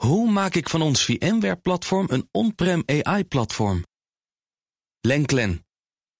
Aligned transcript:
Hoe 0.00 0.30
maak 0.30 0.54
ik 0.54 0.68
van 0.68 0.82
ons 0.82 1.04
VMware-platform 1.04 2.06
een 2.10 2.28
on-prem 2.30 2.82
AI-platform? 2.86 3.84
Lenklen, 5.00 5.66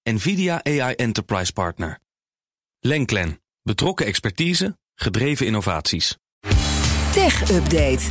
NVIDIA 0.03 0.64
AI 0.64 0.95
Enterprise 0.95 1.53
Partner. 1.53 1.98
Lenklen, 2.80 3.40
betrokken 3.62 4.06
expertise, 4.06 4.78
gedreven 4.94 5.46
innovaties. 5.46 6.16
Tech 7.12 7.50
Update. 7.50 8.04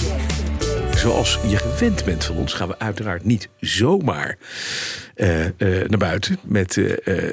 Zoals 0.95 1.39
je 1.47 1.57
gewend 1.57 2.05
bent 2.05 2.25
van 2.25 2.35
ons, 2.37 2.53
gaan 2.53 2.67
we 2.67 2.79
uiteraard 2.79 3.23
niet 3.23 3.49
zomaar 3.59 4.37
eh, 5.15 5.45
eh, 5.45 5.89
naar 5.89 5.99
buiten 5.99 6.39
met 6.43 6.77
eh, 6.77 6.85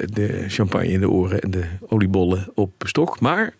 de 0.05 0.45
champagne 0.47 0.87
in 0.87 0.99
de 0.99 1.09
oren 1.09 1.41
en 1.41 1.51
de 1.51 1.67
oliebollen 1.87 2.51
op 2.55 2.73
stok. 2.85 3.19
Maar 3.19 3.53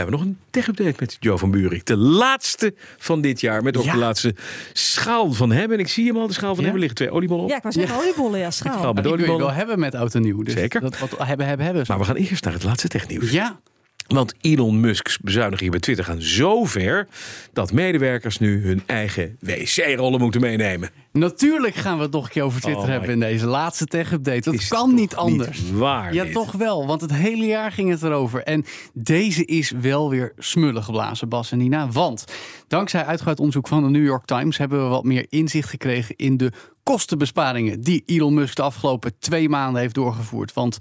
hebben 0.00 0.18
nog 0.18 0.28
een 0.28 0.38
tech-update 0.50 0.94
met 0.98 1.16
Joe 1.20 1.38
van 1.38 1.50
Buurik. 1.50 1.86
De 1.86 1.96
laatste 1.96 2.74
van 2.98 3.20
dit 3.20 3.40
jaar, 3.40 3.62
met 3.62 3.76
ook 3.76 3.84
Ja. 3.84 3.92
de 3.92 3.98
laatste 3.98 4.34
schaal 4.72 5.32
van 5.32 5.52
hem. 5.52 5.72
En 5.72 5.78
ik 5.78 5.88
zie 5.88 6.06
hem 6.06 6.16
al, 6.16 6.26
de 6.26 6.32
schaal 6.32 6.54
van 6.54 6.64
hem. 6.64 6.72
Er 6.72 6.78
liggen 6.78 6.96
twee 6.96 7.10
oliebollen 7.10 7.44
op. 7.44 7.50
Ja, 7.50 7.56
ik 7.56 7.62
wou 7.62 7.74
zeggen 7.74 7.96
oliebollen, 7.96 8.38
ja, 8.38 8.50
Schaal 8.50 8.72
schaal. 8.78 8.92
met 8.92 8.94
Die 8.94 9.02
kun 9.02 9.10
je 9.12 9.16
oliebollen. 9.26 9.46
wel 9.46 9.54
hebben 9.54 9.78
met 9.78 9.94
oud 9.94 10.14
en 10.14 10.22
nieuw. 10.22 10.42
Dus 10.42 10.54
Zeker. 10.54 10.80
Dat 10.80 10.98
wat 10.98 11.10
hebben, 11.18 11.46
hebben, 11.46 11.66
hebben. 11.66 11.84
Maar 11.88 11.98
we 11.98 12.04
gaan 12.04 12.16
eerst 12.16 12.44
naar 12.44 12.52
het 12.52 12.62
laatste 12.62 12.88
technieuws. 12.88 13.30
Ja, 13.30 13.60
Want 14.08 14.34
Elon 14.40 14.80
Musk's 14.80 15.18
bezuinigingen 15.18 15.70
bij 15.70 15.80
Twitter 15.80 16.04
gaan 16.04 16.22
zo 16.22 16.64
ver... 16.64 17.08
dat 17.52 17.72
medewerkers 17.72 18.38
nu 18.38 18.66
hun 18.66 18.82
eigen 18.86 19.36
wc-rollen 19.40 20.20
moeten 20.20 20.40
meenemen. 20.40 20.90
natuurlijk 21.12 21.74
gaan 21.74 21.96
we 21.96 22.02
het 22.02 22.12
nog 22.12 22.24
een 22.24 22.30
keer 22.30 22.42
over 22.42 22.60
Twitter 22.60 22.82
Oh 22.82 22.88
hebben 22.88 23.10
in 23.10 23.20
deze 23.20 23.46
laatste 23.46 23.86
tech-update. 23.86 24.50
Dat 24.50 24.68
kan 24.68 24.94
niet 24.94 25.16
anders. 25.16 25.70
waar 25.70 26.14
ja, 26.14 26.24
dit? 26.24 26.32
toch 26.32 26.52
wel, 26.52 26.86
want 26.86 27.00
het 27.00 27.12
hele 27.12 27.46
jaar 27.46 27.72
ging 27.72 27.90
het 27.90 28.02
erover. 28.02 28.42
En 28.42 28.64
deze 28.92 29.44
is 29.44 29.70
wel 29.70 30.10
weer 30.10 30.32
smullen 30.38 30.82
geblazen, 30.82 31.28
Bas 31.28 31.52
en 31.52 31.58
Nina. 31.58 31.88
Want 31.88 32.24
dankzij 32.68 33.04
uitgebreid 33.04 33.38
onderzoek 33.38 33.68
van 33.68 33.82
de 33.82 33.88
New 33.88 34.06
York 34.06 34.24
Times... 34.24 34.58
hebben 34.58 34.82
we 34.82 34.88
wat 34.88 35.04
meer 35.04 35.26
inzicht 35.28 35.68
gekregen 35.68 36.16
in 36.16 36.36
de 36.36 36.52
kostenbesparingen... 36.82 37.80
die 37.80 38.02
Elon 38.06 38.34
Musk 38.34 38.56
de 38.56 38.62
afgelopen 38.62 39.12
twee 39.18 39.48
maanden 39.48 39.80
heeft 39.80 39.94
doorgevoerd. 39.94 40.52
Want 40.52 40.78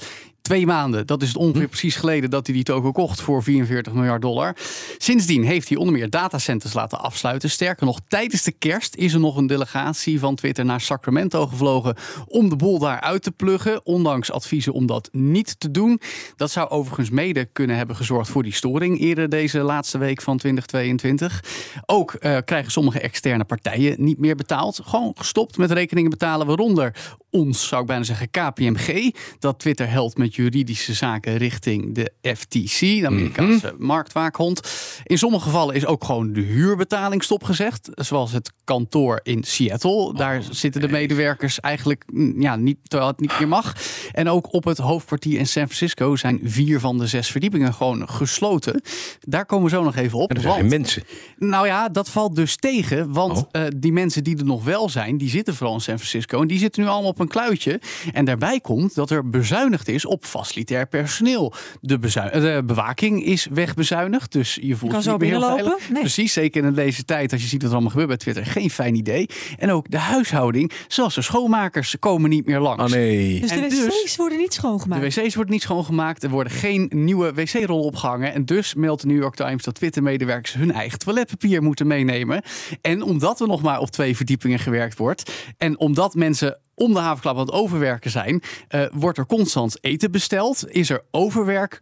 twee 0.47 0.65
maanden, 0.65 1.07
dat 1.07 1.21
is 1.21 1.27
het 1.27 1.37
ongeveer 1.37 1.67
precies 1.67 1.95
geleden... 1.95 2.29
dat 2.29 2.45
hij 2.45 2.55
die 2.55 2.63
token 2.63 2.91
kocht 2.91 3.21
voor 3.21 3.43
44 3.43 3.93
miljard 3.93 4.21
dollar. 4.21 4.55
Sindsdien 4.97 5.43
heeft 5.43 5.69
hij 5.69 5.77
onder 5.77 5.93
meer 5.93 6.09
datacenters 6.09 6.73
laten 6.73 6.99
afsluiten. 6.99 7.49
Sterker 7.49 7.85
nog, 7.85 7.99
tijdens 8.07 8.43
de 8.43 8.51
kerst 8.51 8.95
is 8.95 9.13
er 9.13 9.19
nog 9.19 9.37
een 9.37 9.47
delegatie 9.47 10.19
van 10.19 10.35
Twitter 10.35 10.65
naar 10.65 10.81
Sacramento 10.81 11.47
gevlogen... 11.47 11.95
om 12.27 12.49
de 12.49 12.55
boel 12.55 12.79
daar 12.79 13.01
uit 13.01 13.23
te 13.23 13.31
pluggen, 13.31 13.85
ondanks 13.85 14.31
adviezen 14.31 14.73
om 14.73 14.85
dat 14.85 15.09
niet 15.11 15.59
te 15.59 15.71
doen. 15.71 15.99
Dat 16.35 16.51
zou 16.51 16.69
overigens 16.69 17.09
mede 17.09 17.45
kunnen 17.45 17.75
hebben 17.75 17.95
gezorgd 17.95 18.29
voor 18.29 18.43
die 18.43 18.53
storing... 18.53 18.99
eerder 18.99 19.29
deze 19.29 19.59
laatste 19.59 19.97
week 19.97 20.21
van 20.21 20.37
2022. 20.37 21.43
Ook 21.85 22.13
eh, 22.13 22.37
krijgen 22.45 22.71
sommige 22.71 22.99
externe 22.99 23.43
partijen 23.43 23.95
niet 24.03 24.19
meer 24.19 24.35
betaald. 24.35 24.79
Gewoon 24.83 25.11
gestopt 25.17 25.57
met 25.57 25.71
rekeningen 25.71 26.09
betalen, 26.09 26.47
waaronder 26.47 27.15
ons, 27.29 27.67
zou 27.67 27.81
ik 27.81 27.87
bijna 27.87 28.03
zeggen, 28.03 28.29
KPMG. 28.31 29.11
Dat 29.39 29.59
Twitter 29.59 29.89
helpt 29.89 30.17
met 30.17 30.35
juridische 30.35 30.93
zaken 30.93 31.37
richting 31.37 31.95
de 31.95 32.11
FTC, 32.35 32.79
de 32.79 33.03
Amerikaanse 33.05 33.75
marktwaakhond. 33.77 34.61
In 35.03 35.17
sommige 35.17 35.43
gevallen 35.43 35.75
is 35.75 35.85
ook 35.85 36.03
gewoon 36.03 36.33
de 36.33 36.41
huurbetaling 36.41 37.23
stopgezegd. 37.23 37.89
Zoals 37.93 38.31
het 38.31 38.51
kantoor 38.63 39.19
in 39.23 39.43
Seattle. 39.43 40.13
Daar 40.13 40.43
zitten 40.49 40.81
de 40.81 40.87
medewerkers 40.89 41.59
eigenlijk 41.59 42.03
mm, 42.13 42.41
ja, 42.41 42.55
niet, 42.55 42.77
terwijl 42.83 43.11
het 43.11 43.19
niet 43.19 43.39
meer 43.39 43.47
mag. 43.47 43.75
En 44.11 44.29
ook 44.29 44.53
op 44.53 44.63
het 44.63 44.77
hoofdkwartier 44.77 45.39
in 45.39 45.47
San 45.47 45.63
Francisco 45.65 46.15
zijn 46.15 46.39
vier 46.43 46.79
van 46.79 46.97
de 46.97 47.07
zes 47.07 47.31
verdiepingen 47.31 47.73
gewoon 47.73 48.09
gesloten. 48.09 48.81
Daar 49.19 49.45
komen 49.45 49.65
we 49.69 49.75
zo 49.75 49.83
nog 49.83 49.95
even 49.95 50.17
op. 50.19 50.29
En 50.29 50.35
er 50.35 50.41
zijn 50.41 50.55
want- 50.57 50.69
mensen. 50.69 51.03
nou 51.37 51.65
ja, 51.67 51.89
dat 51.89 52.09
valt 52.09 52.35
dus 52.35 52.55
tegen. 52.55 53.13
Want 53.13 53.37
Oh. 53.37 53.43
eh, 53.51 53.67
die 53.77 53.91
mensen 53.91 54.23
die 54.23 54.37
er 54.37 54.45
nog 54.45 54.63
wel 54.63 54.89
zijn, 54.89 55.17
die 55.17 55.29
zitten 55.29 55.55
vooral 55.55 55.75
in 55.75 55.81
San 55.81 55.95
Francisco. 55.97 56.41
En 56.41 56.47
die 56.47 56.59
zitten 56.59 56.81
nu 56.81 56.87
allemaal 56.87 57.09
op 57.09 57.19
een 57.19 57.26
kluitje. 57.27 57.81
En 58.13 58.25
daarbij 58.25 58.59
komt 58.59 58.95
dat 58.95 59.09
er 59.09 59.29
bezuinigd 59.29 59.87
is 59.87 60.05
op 60.05 60.25
facilitair 60.25 60.87
personeel. 60.87 61.53
De, 61.81 61.99
eh, 62.13 62.41
de 62.41 62.63
bewaking 62.65 63.23
is 63.23 63.47
wegbezuinigd. 63.51 64.31
Dus 64.31 64.57
je 64.61 64.75
voelt 64.75 64.91
kan 64.91 65.01
zo 65.01 65.11
niet 65.11 65.19
meer 65.19 65.55
heel. 65.55 65.77
Nee. 65.91 66.01
Precies, 66.01 66.33
zeker 66.33 66.63
in 66.63 66.73
deze 66.73 67.05
tijd, 67.05 67.31
als 67.31 67.41
je 67.41 67.47
ziet 67.47 67.61
wat 67.61 67.69
er 67.69 67.75
allemaal 67.75 67.91
gebeurt 67.91 68.07
bij 68.09 68.17
Twitter. 68.17 68.45
Geen 68.45 68.69
fijn 68.69 68.95
idee. 68.95 69.29
En 69.57 69.71
ook 69.71 69.91
de 69.91 69.97
huishouding, 69.97 70.71
zoals 70.87 71.15
de 71.15 71.21
schoonmakers, 71.21 71.95
komen 71.99 72.29
niet 72.29 72.45
meer 72.45 72.59
langs. 72.59 72.83
Oh 72.83 72.89
nee. 72.89 73.39
Dus 73.39 73.49
de 73.49 73.55
En 73.55 73.61
wc's 73.61 74.01
dus- 74.03 74.15
worden 74.15 74.37
niet 74.37 74.53
schoongemaakt. 74.53 75.15
De 75.15 75.21
wc's 75.21 75.35
worden 75.35 75.53
niet 75.53 75.61
schoongemaakt. 75.61 76.23
Er 76.23 76.29
worden 76.29 76.53
geen 76.53 76.91
nieuwe 76.95 77.33
wc-rollen 77.33 77.85
opgehangen. 77.85 78.33
En 78.33 78.45
dus 78.45 78.73
meldt 78.73 79.01
de 79.01 79.07
New 79.07 79.21
York 79.21 79.35
Times 79.35 79.63
dat 79.63 79.75
Twitter-medewerkers 79.75 80.53
hun 80.53 80.71
eigen 80.71 80.99
toiletpapier 80.99 81.63
moeten 81.63 81.87
meenemen. 81.87 82.41
En 82.81 83.01
omdat 83.01 83.39
er 83.39 83.47
nog 83.47 83.61
maar 83.61 83.79
op 83.79 83.89
twee 83.89 84.15
verdiepingen 84.15 84.59
gewerkt 84.59 84.97
wordt. 84.97 85.31
En 85.57 85.79
omdat 85.79 86.15
mensen 86.15 86.59
om 86.77 86.93
de 86.93 86.99
havenklap 86.99 87.35
aan 87.35 87.45
het 87.45 87.51
overwerken 87.51 88.11
zijn, 88.11 88.41
eh, 88.67 88.85
wordt 88.91 89.17
er 89.17 89.25
constant 89.25 89.77
eten 89.83 90.11
besteld. 90.11 90.71
Is 90.71 90.89
er 90.89 91.03
overwerk, 91.11 91.81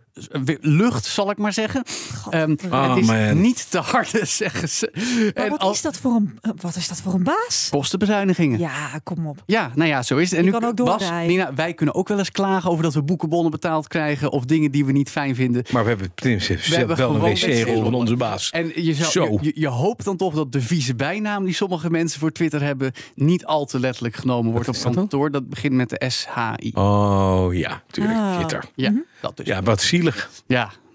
lucht 0.59 1.05
zal 1.05 1.29
ik 1.29 1.37
maar 1.37 1.53
zeggen. 1.53 1.83
Ehm, 2.29 2.55
Oh, 2.71 2.89
het 2.89 2.97
is 2.97 3.07
man. 3.07 3.41
niet 3.41 3.71
te 3.71 3.77
harde, 3.79 4.25
zeggen 4.41 4.69
ze. 4.69 4.91
Maar 5.35 5.43
en 5.43 5.49
wat, 5.49 5.59
als 5.59 5.75
is 5.75 5.81
dat 5.81 5.97
voor 5.97 6.11
een, 6.11 6.37
eh, 6.41 6.51
wat 6.55 6.75
is 6.75 6.87
dat 6.87 7.01
voor 7.01 7.13
een 7.13 7.23
baas? 7.23 7.67
kostenbezuinigingen. 7.71 8.59
Ja, 8.59 8.99
kom 9.03 9.27
op. 9.27 9.43
Ja, 9.45 9.71
nou 9.75 9.89
ja, 9.89 10.03
zo 10.03 10.17
is 10.17 10.29
het. 10.29 10.39
En 10.39 10.45
Je 10.45 10.51
nu, 10.51 10.57
kan 10.59 10.69
ook 10.69 10.75
Bas. 10.75 11.09
Nina, 11.27 11.53
wij 11.53 11.73
kunnen 11.73 11.95
ook 11.95 12.07
wel 12.07 12.17
eens 12.17 12.31
klagen 12.31 12.69
over 12.69 12.83
dat 12.83 12.93
we 12.93 13.03
boekenbonnen 13.03 13.51
betaald 13.51 13.87
krijgen 13.87 14.31
of 14.31 14.45
dingen 14.45 14.71
die 14.71 14.85
we 14.85 14.91
niet 14.91 15.09
fijn 15.09 15.35
vinden. 15.35 15.63
Maar 15.71 15.83
we 15.83 15.89
hebben 15.89 16.11
tenminste 16.15 16.57
hebben 16.75 16.97
wel 16.97 17.15
een 17.15 17.21
wc-rol 17.21 17.83
van 17.83 17.93
onze 17.93 18.15
baas. 18.15 18.49
En 18.49 18.71
je, 18.83 18.93
zou, 18.93 19.11
Zo. 19.11 19.37
Je, 19.41 19.51
je 19.55 19.67
hoopt 19.67 20.03
dan 20.03 20.17
toch 20.17 20.33
dat 20.33 20.51
de 20.51 20.61
vieze 20.61 20.95
bijnaam 20.95 21.45
die 21.45 21.53
sommige 21.53 21.89
mensen 21.89 22.19
voor 22.19 22.31
Twitter 22.31 22.61
hebben, 22.61 22.91
niet 23.15 23.45
al 23.45 23.65
te 23.65 23.79
letterlijk 23.79 24.15
genomen 24.15 24.51
wordt 24.51 24.67
op 24.67 24.93
kantoor. 24.93 25.31
Dat 25.31 25.49
begint 25.49 25.73
met 25.73 25.89
de 25.89 26.09
SHI. 26.09 26.71
Oh 26.73 27.47
ja, 27.51 27.83
tuurlijk. 27.91 28.17
Ah. 28.17 28.35
Twitter. 28.35 28.63
Ja, 28.75 28.93
dat 29.21 29.37
dus. 29.37 29.47
Ja. 29.47 29.55
Ja, 29.55 29.61
wat 29.61 29.81
zielig. 29.81 30.29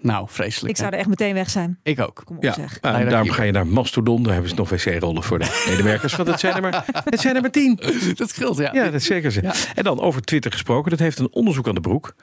nou, 0.01 0.25
vreselijk. 0.29 0.69
Ik 0.73 0.77
zou 0.77 0.91
er 0.91 0.97
echt 0.99 1.07
meteen 1.07 1.33
weg 1.33 1.49
zijn. 1.49 1.79
Ik 1.83 1.99
ook. 1.99 2.21
Kom 2.25 2.35
op 2.37 2.43
Ja, 2.43 2.53
zeg. 2.53 2.79
dat 2.79 2.81
daarom 2.81 3.21
hier. 3.21 3.33
ga 3.33 3.43
je 3.43 3.51
naar 3.51 3.67
Mastodon. 3.67 4.23
Daar 4.23 4.31
hebben 4.33 4.49
ze 4.49 4.55
nog 4.55 4.69
wc-rollen 4.69 5.23
voor 5.23 5.39
de 5.39 5.63
medewerkers. 5.69 6.15
Want 6.15 6.29
het 6.29 6.39
zijn 6.39 6.55
er 6.55 6.61
maar, 6.61 6.85
het 6.91 7.19
zijn 7.19 7.35
er 7.35 7.41
maar 7.41 7.51
tien. 7.51 7.79
Dat 8.15 8.29
scheelt, 8.29 8.57
ja. 8.57 8.73
Ja, 8.73 8.89
dat 8.89 9.01
zeker 9.01 9.31
ze. 9.31 9.41
Ja. 9.41 9.53
En 9.75 9.83
dan 9.83 9.99
over 9.99 10.21
Twitter 10.21 10.51
gesproken. 10.51 10.89
Dat 10.91 10.99
heeft 10.99 11.19
een 11.19 11.31
onderzoek 11.31 11.67
aan 11.67 11.75
de 11.75 11.81
broek. 11.81 12.15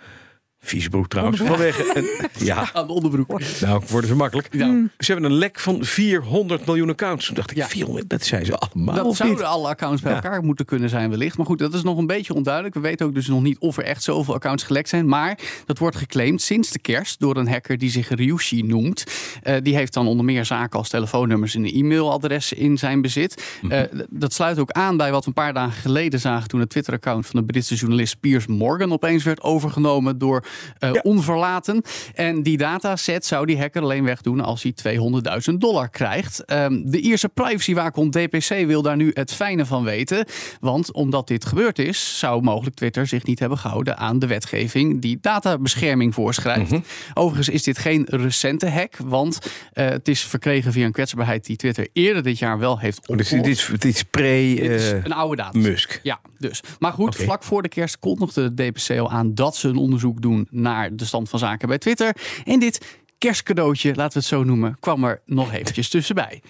Vieze 0.60 0.88
broek 0.88 1.08
trouwens. 1.08 1.40
Vanwege 1.40 1.90
een, 1.94 2.28
ja, 2.46 2.68
Aan 2.72 2.86
de 2.86 2.92
onderbroek. 2.92 3.40
nou 3.60 3.82
worden 3.88 4.08
ze 4.10 4.16
makkelijk. 4.16 4.48
Ja. 4.50 4.82
Ze 4.98 5.12
hebben 5.12 5.30
een 5.30 5.36
lek 5.36 5.60
van 5.60 5.84
400 5.84 6.66
miljoen 6.66 6.88
accounts. 6.90 7.26
Toen 7.26 7.34
dacht 7.34 7.50
ik, 7.50 7.56
Ja. 7.56 7.66
400, 7.68 8.10
dat 8.10 8.22
zijn 8.24 8.44
ze 8.44 8.56
allemaal 8.56 8.94
Dat 8.94 9.04
of 9.04 9.16
zouden 9.16 9.46
alle 9.46 9.68
accounts 9.68 10.02
bij 10.02 10.12
Ja. 10.12 10.22
elkaar 10.22 10.42
moeten 10.44 10.64
kunnen 10.64 10.88
zijn 10.88 11.10
wellicht. 11.10 11.36
Maar 11.36 11.46
goed, 11.46 11.58
dat 11.58 11.74
is 11.74 11.82
nog 11.82 11.98
een 11.98 12.06
beetje 12.06 12.34
onduidelijk. 12.34 12.74
We 12.74 12.80
weten 12.80 13.06
ook 13.06 13.14
dus 13.14 13.26
nog 13.26 13.42
niet 13.42 13.58
of 13.58 13.76
er 13.76 13.84
echt 13.84 14.02
zoveel 14.02 14.34
accounts 14.34 14.62
gelekt 14.62 14.88
zijn. 14.88 15.08
Maar 15.08 15.38
dat 15.66 15.78
wordt 15.78 15.96
geclaimd 15.96 16.42
sinds 16.42 16.70
de 16.70 16.78
kerst 16.78 17.20
door 17.20 17.36
een 17.36 17.48
hacker 17.48 17.78
die 17.78 17.90
zich 17.90 18.08
Ryushi 18.08 18.62
noemt. 18.62 19.04
Eh, 19.42 19.56
die 19.62 19.74
heeft 19.76 19.92
dan 19.92 20.06
onder 20.06 20.24
meer 20.24 20.44
zaken 20.44 20.78
als 20.78 20.88
telefoonnummers 20.88 21.54
en 21.54 21.64
e-mailadressen 21.64 22.56
in 22.56 22.78
zijn 22.78 23.00
bezit. 23.00 23.42
Mhm. 23.62 23.72
Eh, 23.72 23.82
d- 23.82 24.06
dat 24.10 24.32
sluit 24.32 24.58
ook 24.58 24.70
aan 24.70 24.96
bij 24.96 25.10
wat 25.10 25.20
we 25.22 25.28
een 25.28 25.32
paar 25.34 25.52
dagen 25.54 25.80
geleden 25.82 26.20
zagen... 26.20 26.48
toen 26.48 26.60
het 26.60 26.70
Twitter-account 26.70 27.26
van 27.26 27.40
de 27.40 27.46
Britse 27.46 27.74
journalist 27.74 28.20
Piers 28.20 28.46
Morgan... 28.46 28.92
opeens 28.92 29.24
werd 29.24 29.42
overgenomen 29.42 30.18
door 30.18 30.44
eh, 30.78 30.92
Ja. 30.92 31.00
onverlaten. 31.02 31.82
En 32.14 32.42
die 32.42 32.56
dataset 32.56 33.26
zou 33.26 33.46
die 33.46 33.58
hacker 33.58 33.82
alleen 33.82 34.04
wegdoen 34.04 34.40
als 34.40 34.62
hij 34.62 34.72
200.000 34.72 35.60
dollar 35.60 35.88
krijgt. 35.90 36.44
Ehm, 36.44 36.82
de 36.84 37.00
Ierse 37.00 37.28
privacywaakhond 37.28 38.12
DPC 38.12 38.66
wil 38.66 38.82
daar 38.82 38.96
nu 38.96 39.10
het 39.14 39.32
fijne 39.32 39.66
van 39.66 39.84
weten. 39.84 40.24
Want 40.60 40.92
omdat 40.92 41.28
dit 41.28 41.44
gebeurd 41.44 41.78
is, 41.78 42.18
zou 42.18 42.42
mogelijk 42.42 42.76
Twitter 42.76 43.06
zich 43.06 43.24
niet 43.24 43.38
hebben 43.38 43.58
gehouden 43.58 43.96
aan 43.98 44.18
de 44.18 44.26
wetgeving 44.26 45.00
die 45.00 45.18
databescherming 45.20 46.14
voorschrijft. 46.14 46.70
Mhm. 46.70 46.80
Overigens 47.14 47.48
is 47.48 47.62
dit 47.62 47.78
geen 47.78 48.06
recente 48.10 48.68
hack, 48.70 48.96
want 49.04 49.38
eh, 49.72 49.88
het 49.88 50.08
is 50.08 50.20
verkregen 50.20 50.72
via 50.72 50.84
een 50.86 50.92
kwetsbaarheid 50.92 51.44
die 51.46 51.56
Twitter 51.56 51.88
eerder 51.92 52.22
dit 52.22 52.38
jaar 52.38 52.58
wel 52.58 52.78
heeft 52.78 52.96
Oh, 53.08 53.16
opgelost. 53.16 53.30
dit, 53.44 53.46
is- 53.46 53.66
dit 53.66 53.84
is 53.84 54.02
pre 54.02 54.54
Dit 54.56 54.70
is 54.70 54.92
eh, 54.92 55.04
een 55.04 55.12
oude 55.12 55.36
data. 55.36 55.58
Musk. 55.58 56.00
Ja, 56.02 56.20
dus. 56.38 56.60
Maar 56.78 56.92
goed, 56.92 57.16
vlak 57.16 57.42
voor 57.42 57.62
de 57.62 57.68
kerst 57.68 57.98
kondigde 57.98 58.54
de 58.54 58.70
DPC 58.70 58.98
al 58.98 59.10
aan 59.10 59.34
dat 59.34 59.56
ze 59.56 59.68
een 59.68 59.76
onderzoek 59.76 60.22
doen 60.22 60.37
naar 60.50 60.96
de 60.96 61.04
stand 61.04 61.28
van 61.28 61.38
zaken 61.38 61.68
bij 61.68 61.78
Twitter. 61.78 62.16
En 62.44 62.58
dit 62.58 62.98
kerstcadeautje, 63.18 63.94
laten 63.94 64.12
we 64.12 64.18
het 64.18 64.28
zo 64.28 64.44
noemen, 64.44 64.76
kwam 64.80 65.04
er 65.04 65.20
nog 65.24 65.52
eventjes 65.52 65.88
tussenbij. 65.88 66.42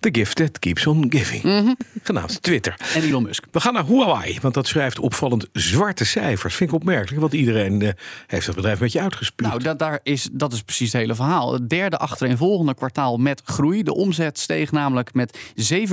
The 0.00 0.08
gift 0.12 0.36
that 0.36 0.58
keeps 0.58 0.86
on 0.86 1.06
giving. 1.08 1.42
Mhm. 1.42 1.72
Genaamd 2.02 2.42
Twitter. 2.42 2.74
En 2.94 3.02
Elon 3.02 3.22
Musk. 3.22 3.44
We 3.50 3.60
gaan 3.60 3.72
naar 3.72 3.86
Huawei, 3.86 4.38
want 4.40 4.54
dat 4.54 4.66
schrijft 4.66 4.98
opvallend 4.98 5.48
zwarte 5.52 6.04
cijfers. 6.04 6.54
Vind 6.54 6.70
ik 6.70 6.76
opmerkelijk, 6.76 7.20
want 7.20 7.32
iedereen 7.32 7.82
eh, 7.82 7.88
heeft 8.26 8.46
dat 8.46 8.54
bedrijf 8.54 8.76
een 8.76 8.82
beetje 8.82 9.00
uitgespuugd. 9.00 9.50
Nou, 9.50 9.62
dat, 9.62 9.78
daar 9.78 10.00
is, 10.02 10.28
dat 10.32 10.52
is 10.52 10.62
precies 10.62 10.92
het 10.92 11.00
hele 11.00 11.14
verhaal. 11.14 11.52
Het 11.52 11.70
derde 11.70 11.98
achtereenvolgende 11.98 12.74
kwartaal 12.74 13.16
met 13.16 13.42
groei. 13.44 13.82
De 13.82 13.94
omzet 13.94 14.38
steeg 14.38 14.72
namelijk 14.72 15.14
met 15.14 15.38
7,2% 15.38 15.84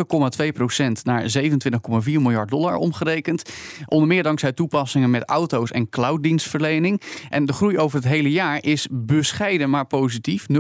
naar 1.04 1.32
27,4 1.38 1.88
miljard 2.04 2.50
dollar 2.50 2.76
omgerekend. 2.76 3.50
Onder 3.86 4.08
meer 4.08 4.24
dankzij 4.24 4.52
toepassingen 4.52 5.10
met 5.10 5.30
auto's 5.30 5.72
en 5.72 5.90
clouddienstverlening. 5.90 7.02
En 7.30 7.46
de 7.46 7.54
groei 7.54 7.78
over 7.78 7.98
het 7.98 8.08
hele 8.08 8.32
jaar 8.32 8.64
is 8.64 8.88
bescheiden 8.92 9.70
maar 9.70 9.86
positief, 9.86 10.46
0,4%. 10.52 10.56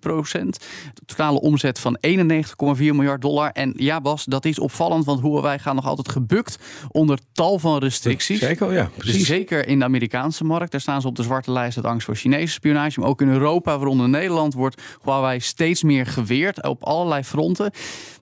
De 0.00 1.02
totale 1.06 1.40
omzet 1.40 1.78
van 1.78 1.98
91,4 2.06 2.76
4 2.77 2.77
miljard 2.78 3.22
dollar. 3.22 3.50
En 3.50 3.72
ja, 3.76 4.00
Bas, 4.00 4.24
dat 4.24 4.44
is 4.44 4.58
opvallend, 4.58 5.04
want 5.04 5.20
Huawei 5.20 5.58
gaat 5.58 5.74
nog 5.74 5.86
altijd 5.86 6.08
gebukt 6.08 6.58
onder 6.88 7.18
tal 7.32 7.58
van 7.58 7.78
restricties. 7.78 8.38
Zeker, 8.38 8.72
ja, 8.72 8.90
Dus 8.94 9.04
precies. 9.04 9.26
zeker 9.26 9.68
in 9.68 9.78
de 9.78 9.84
Amerikaanse 9.84 10.44
markt, 10.44 10.70
daar 10.70 10.80
staan 10.80 11.00
ze 11.00 11.06
op 11.06 11.16
de 11.16 11.22
zwarte 11.22 11.52
lijst 11.52 11.76
uit 11.76 11.86
angst 11.86 12.06
voor 12.06 12.16
Chinese 12.16 12.52
spionage. 12.52 13.00
Maar 13.00 13.08
ook 13.08 13.20
in 13.20 13.28
Europa, 13.28 13.76
waaronder 13.76 14.08
Nederland, 14.08 14.54
wordt 14.54 14.82
Huawei 15.04 15.40
steeds 15.40 15.82
meer 15.82 16.06
geweerd 16.06 16.62
op 16.62 16.82
allerlei 16.82 17.22
fronten. 17.22 17.70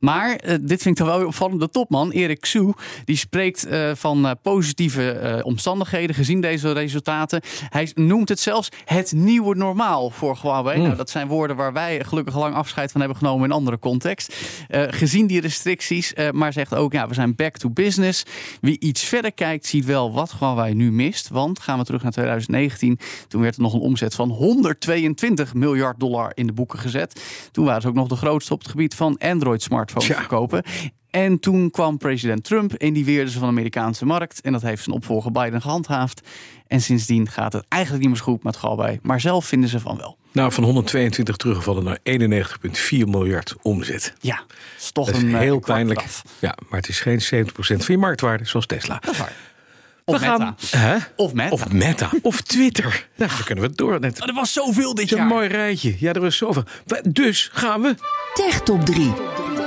Maar 0.01 0.37
eh, 0.37 0.55
dit 0.61 0.83
vind 0.83 0.87
ik 0.87 0.97
dan 0.97 1.07
wel 1.07 1.19
weer 1.19 1.27
opvallend. 1.27 1.61
De 1.61 1.71
topman, 1.71 2.11
Erik 2.11 2.41
Xu, 2.41 2.73
die 3.05 3.17
spreekt 3.17 3.67
eh, 3.67 3.91
van 3.95 4.27
eh, 4.27 4.33
positieve 4.43 5.41
omstandigheden 5.45 6.15
gezien 6.15 6.41
deze 6.41 6.73
resultaten. 6.73 7.41
Hij 7.69 7.91
noemt 7.95 8.29
het 8.29 8.41
zelfs 8.41 8.69
het 8.85 9.13
nieuwe 9.13 9.55
normaal 9.55 10.11
voor 10.11 10.39
Huawei. 10.43 10.81
Nou, 10.83 10.97
dat 10.97 11.11
zijn 11.11 11.29
woorden 11.29 11.57
waar 11.57 11.73
wij 11.73 12.05
gelukkig 12.05 12.37
lang 12.37 12.55
afscheid 12.55 12.93
van 12.93 13.01
hebben 13.01 13.19
genomen 13.19 13.45
in 13.45 13.55
andere 13.55 13.79
context. 13.79 14.37
Eh, 14.69 14.83
gezien 14.89 15.27
die 15.27 15.41
restricties, 15.41 16.15
eh, 16.15 16.31
maar 16.31 16.53
zegt 16.53 16.75
ook, 16.75 16.93
ja, 16.93 17.09
we 17.09 17.15
zijn 17.15 17.35
back 17.35 17.57
to 17.57 17.71
business. 17.71 18.23
Wie 18.61 18.81
iets 18.81 19.03
verder 19.03 19.33
kijkt, 19.33 19.67
ziet 19.67 19.85
wel 19.85 20.13
wat 20.13 20.35
Huawei 20.39 20.75
nu 20.75 20.93
mist. 20.93 21.29
Want 21.29 21.61
gaan 21.61 21.79
we 21.79 21.85
terug 21.85 22.03
naar 22.03 22.13
2019, 22.13 22.99
toen 23.29 23.41
werd 23.41 23.57
er 23.57 23.63
nog 23.63 23.75
een 23.75 23.81
omzet 23.81 24.15
van 24.15 24.29
122 24.31 25.55
miljard 25.55 26.01
dollar 26.01 26.33
in 26.35 26.47
de 26.47 26.53
boeken 26.53 26.79
gezet. 26.79 27.23
Toen 27.53 27.65
waren 27.65 27.83
ze 27.83 27.89
ook 27.89 27.95
nog 27.95 28.09
de 28.09 28.17
grootste 28.17 28.53
op 28.53 28.59
het 28.59 28.71
gebied 28.71 28.95
van 28.95 29.19
Android 29.19 29.63
smartphones 29.63 30.07
Tja. 30.07 30.17
verkopen. 30.19 30.63
En 31.11 31.41
toen 31.41 31.71
kwam 31.71 31.99
president 31.99 32.45
Trump 32.45 32.73
en 32.73 32.93
die 32.93 33.05
weerde 33.05 33.31
ze 33.31 33.39
van 33.39 33.49
de 33.49 33.55
Amerikaanse 33.55 34.07
markt. 34.07 34.41
En 34.41 34.53
dat 34.53 34.63
heeft 34.63 34.83
zijn 34.83 34.97
opvolger 34.97 35.33
Biden 35.33 35.61
gehandhaafd. 35.61 36.29
En 36.67 36.81
sindsdien 36.81 37.29
gaat 37.29 37.53
het 37.53 37.65
eigenlijk 37.69 38.03
niet 38.03 38.13
meer 38.13 38.23
zo 38.23 38.33
goed 38.33 38.43
met 38.43 38.61
Huawei. 38.61 38.99
Maar 39.03 39.21
zelf 39.21 39.47
vinden 39.47 39.71
ze 39.71 39.81
van 39.81 39.97
wel. 39.97 40.17
Nou, 40.37 40.53
van 40.53 40.65
122 40.65 41.37
teruggevallen 41.37 41.85
naar 41.85 41.99
91,4 42.03 42.89
miljard 42.91 43.55
omzet. 43.63 44.15
Ja, 44.21 44.43
is 44.79 44.91
toch 44.91 45.07
Dat 45.07 45.15
is 45.15 45.23
een 45.23 45.35
eh, 45.35 45.39
heel 45.39 45.61
kwart 45.61 45.79
pijnlijk. 45.79 46.07
Ja, 46.39 46.55
maar 46.69 46.81
het 46.81 46.89
is 46.89 47.01
geen 47.01 47.47
70% 47.47 47.49
van 47.57 47.85
je 47.87 47.99
marktwaarde, 47.99 48.45
zoals 48.45 48.67
Tesla. 48.67 48.99
Dat 49.01 49.13
is 49.13 49.19
waar. 49.19 49.33
Of 50.09 50.21
We 50.21 50.27
Meta. 50.29 50.55
gaan? 50.71 51.03
Of 51.17 51.33
Meta. 51.33 51.51
Of 51.51 51.73
Meta. 51.73 52.11
Of 52.23 52.41
Twitter. 52.41 53.07
Nou, 53.17 53.31
dan 53.31 53.45
kunnen 53.45 53.65
we 53.65 53.71
het 53.71 53.79
door. 53.79 54.01
Net. 54.01 54.23
Oh, 54.23 54.29
er 54.29 54.35
was 54.35 54.53
zoveel 54.53 54.95
dit 54.95 55.09
jaar. 55.09 55.21
een 55.21 55.27
mooi 55.27 55.49
rijtje. 55.49 55.95
Ja, 55.99 56.13
er 56.13 56.25
is 56.25 56.37
zoveel. 56.37 56.63
Dus 57.09 57.51
gaan 57.53 57.81
we 57.83 57.95
Tech 58.35 58.61
Top 58.61 58.85
3. 58.85 59.13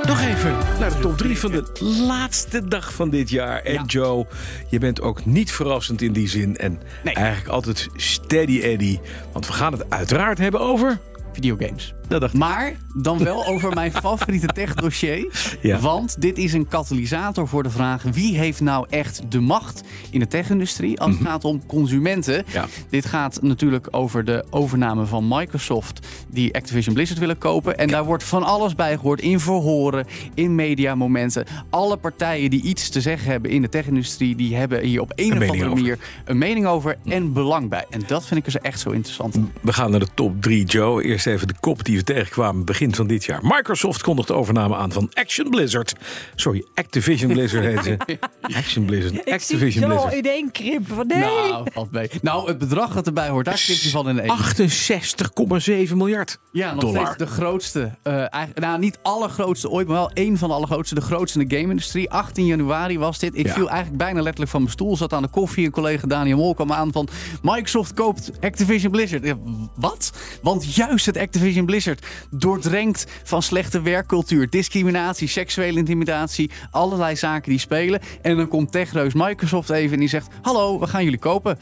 nog 0.02 0.20
even 0.20 0.56
naar 0.78 0.88
de 0.90 0.98
top 1.00 1.18
3 1.18 1.38
van 1.38 1.50
de 1.50 1.72
laatste 2.06 2.68
dag 2.68 2.92
van 2.92 3.10
dit 3.10 3.30
jaar. 3.30 3.62
En 3.62 3.72
Ja. 3.72 3.82
Joe, 3.86 4.26
je 4.68 4.78
bent 4.78 5.00
ook 5.00 5.24
niet 5.24 5.52
verrassend 5.52 6.02
in 6.02 6.12
die 6.12 6.28
zin. 6.28 6.56
En 6.56 6.80
Nee. 7.04 7.14
eigenlijk 7.14 7.48
altijd 7.48 7.88
steady 7.96 8.60
Eddy. 8.60 8.98
Want 9.32 9.46
we 9.46 9.52
gaan 9.52 9.72
het 9.72 9.90
uiteraard 9.90 10.38
hebben 10.38 10.60
over... 10.60 10.98
Videogames. 11.32 11.94
Dat 12.10 12.20
dacht 12.20 12.34
ik. 12.34 12.40
Maar 12.40 12.72
dan 12.94 13.18
wel 13.18 13.46
over 13.46 13.74
mijn 13.74 13.92
favoriete 14.02 14.46
tech-dossier. 14.46 15.26
Ja. 15.60 15.78
Want 15.78 16.20
dit 16.20 16.38
is 16.38 16.52
een 16.52 16.68
katalysator 16.68 17.48
voor 17.48 17.62
de 17.62 17.70
vraag: 17.70 18.02
wie 18.02 18.36
heeft 18.36 18.60
nou 18.60 18.86
echt 18.88 19.22
de 19.28 19.40
macht 19.40 19.82
in 20.10 20.20
de 20.20 20.26
tech-industrie 20.26 21.00
als 21.00 21.14
het 21.14 21.26
gaat 21.26 21.44
om 21.44 21.66
consumenten? 21.66 22.44
Mhm. 22.46 22.56
Ja. 22.56 22.66
Dit 22.88 23.06
gaat 23.06 23.42
natuurlijk 23.42 23.88
over 23.90 24.24
de 24.24 24.44
overname 24.50 25.06
van 25.06 25.28
Microsoft, 25.28 26.06
die 26.28 26.54
Activision 26.54 26.94
Blizzard 26.94 27.18
willen 27.18 27.38
kopen. 27.38 27.78
En 27.78 27.88
daar 27.88 28.04
wordt 28.04 28.24
van 28.24 28.42
alles 28.42 28.74
bij 28.74 28.96
gehoord 28.96 29.20
in 29.20 29.40
verhoren, 29.40 30.06
in 30.34 30.54
mediamomenten. 30.54 31.46
Alle 31.70 31.96
partijen 31.96 32.50
die 32.50 32.62
iets 32.62 32.88
te 32.88 33.00
zeggen 33.00 33.30
hebben 33.30 33.50
in 33.50 33.62
de 33.62 33.68
tech-industrie, 33.68 34.36
die 34.36 34.56
hebben 34.56 34.82
hier 34.82 35.00
op 35.00 35.12
een, 35.14 35.32
of 35.32 35.48
andere 35.48 35.64
over. 35.64 35.68
manier 35.68 35.98
een 36.24 36.38
mening 36.38 36.66
over 36.66 36.96
en 37.04 37.32
belang 37.32 37.68
bij. 37.68 37.84
En 37.90 38.02
dat 38.06 38.26
vind 38.26 38.40
ik 38.40 38.44
dus 38.44 38.58
echt 38.58 38.80
zo 38.80 38.90
interessant. 38.90 39.38
We 39.60 39.72
gaan 39.72 39.90
naar 39.90 40.00
de 40.00 40.08
top 40.14 40.42
3, 40.42 40.64
Joe. 40.64 41.02
Eerst 41.02 41.26
even 41.26 41.48
de 41.48 41.54
kop 41.60 41.84
die 41.84 41.98
we 42.00 42.12
tegenkwamen 42.12 42.64
begin 42.64 42.94
van 42.94 43.06
dit 43.06 43.24
jaar. 43.24 43.40
Microsoft 43.42 44.02
kondigt 44.02 44.28
de 44.28 44.34
overname 44.34 44.76
aan 44.76 44.92
van 44.92 45.10
Action 45.12 45.50
Blizzard. 45.50 45.92
Sorry, 46.34 46.64
Activision 46.74 47.32
Blizzard 47.32 47.64
heet 47.64 47.84
ze. 47.84 48.18
Action 48.60 48.84
Blizzard. 48.84 49.14
Ik 49.14 49.22
zie 49.24 49.32
Activision 49.32 49.82
zo 49.82 49.88
Blizzard. 49.88 50.14
in 50.14 50.24
één 50.30 50.50
nee. 51.06 51.18
Nou, 51.18 51.66
valt 51.72 51.90
mee. 51.90 52.10
Nou, 52.22 52.48
het 52.48 52.58
bedrag 52.58 52.94
dat 52.94 53.06
erbij 53.06 53.28
hoort, 53.28 53.44
daar 53.44 53.62
knipt 53.64 53.82
hij 53.82 53.90
van 53.90 54.08
in 54.08 54.20
één. 54.20 54.28
68,7 55.88 55.96
miljard 55.96 56.38
Ja, 56.52 56.72
nog 56.72 56.80
dollar. 56.80 57.04
steeds 57.06 57.18
de 57.18 57.26
grootste. 57.26 57.98
eh, 58.02 58.14
eigenlijk, 58.14 58.58
nou, 58.66 58.78
niet 58.78 58.98
allergrootste 59.02 59.68
ooit, 59.70 59.86
maar 59.86 59.96
wel 59.96 60.10
één 60.10 60.38
van 60.38 60.48
de 60.48 60.54
allergrootste. 60.54 60.94
De 60.94 61.00
grootste 61.00 61.40
in 61.40 61.48
de 61.48 61.56
game-industrie. 61.56 62.10
18 62.10 62.46
januari 62.46 62.98
was 62.98 63.18
dit. 63.18 63.36
Ik 63.38 63.46
Ja. 63.46 63.52
viel 63.54 63.68
eigenlijk 63.68 63.98
bijna 63.98 64.20
letterlijk 64.20 64.50
van 64.50 64.60
mijn 64.60 64.72
stoel. 64.72 64.96
Zat 64.96 65.12
aan 65.12 65.22
de 65.22 65.28
koffie. 65.28 65.64
Een 65.64 65.70
collega 65.72 66.06
Daniel 66.06 66.36
Mol 66.36 66.54
kwam 66.54 66.72
aan 66.72 66.92
van... 66.92 67.08
Microsoft 67.42 67.94
koopt 67.94 68.30
Activision 68.40 68.90
Blizzard. 68.92 69.34
Wat? 69.76 70.12
Want 70.42 70.74
juist 70.74 71.06
het 71.06 71.16
Activision 71.16 71.66
Blizzard 71.66 71.89
doordrenkt 72.30 73.06
van 73.22 73.42
slechte 73.42 73.82
werkcultuur, 73.82 74.50
discriminatie, 74.50 75.28
seksuele 75.28 75.78
intimidatie. 75.78 76.50
Allerlei 76.70 77.16
zaken 77.16 77.50
die 77.50 77.60
spelen. 77.60 78.00
En 78.22 78.36
dan 78.36 78.48
komt 78.48 78.72
techreus 78.72 79.14
Microsoft 79.14 79.70
even 79.70 79.92
en 79.92 79.98
die 79.98 80.08
zegt... 80.08 80.28
Hallo, 80.42 80.80
we 80.80 80.86
gaan 80.86 81.04
jullie 81.04 81.18
kopen. 81.18 81.58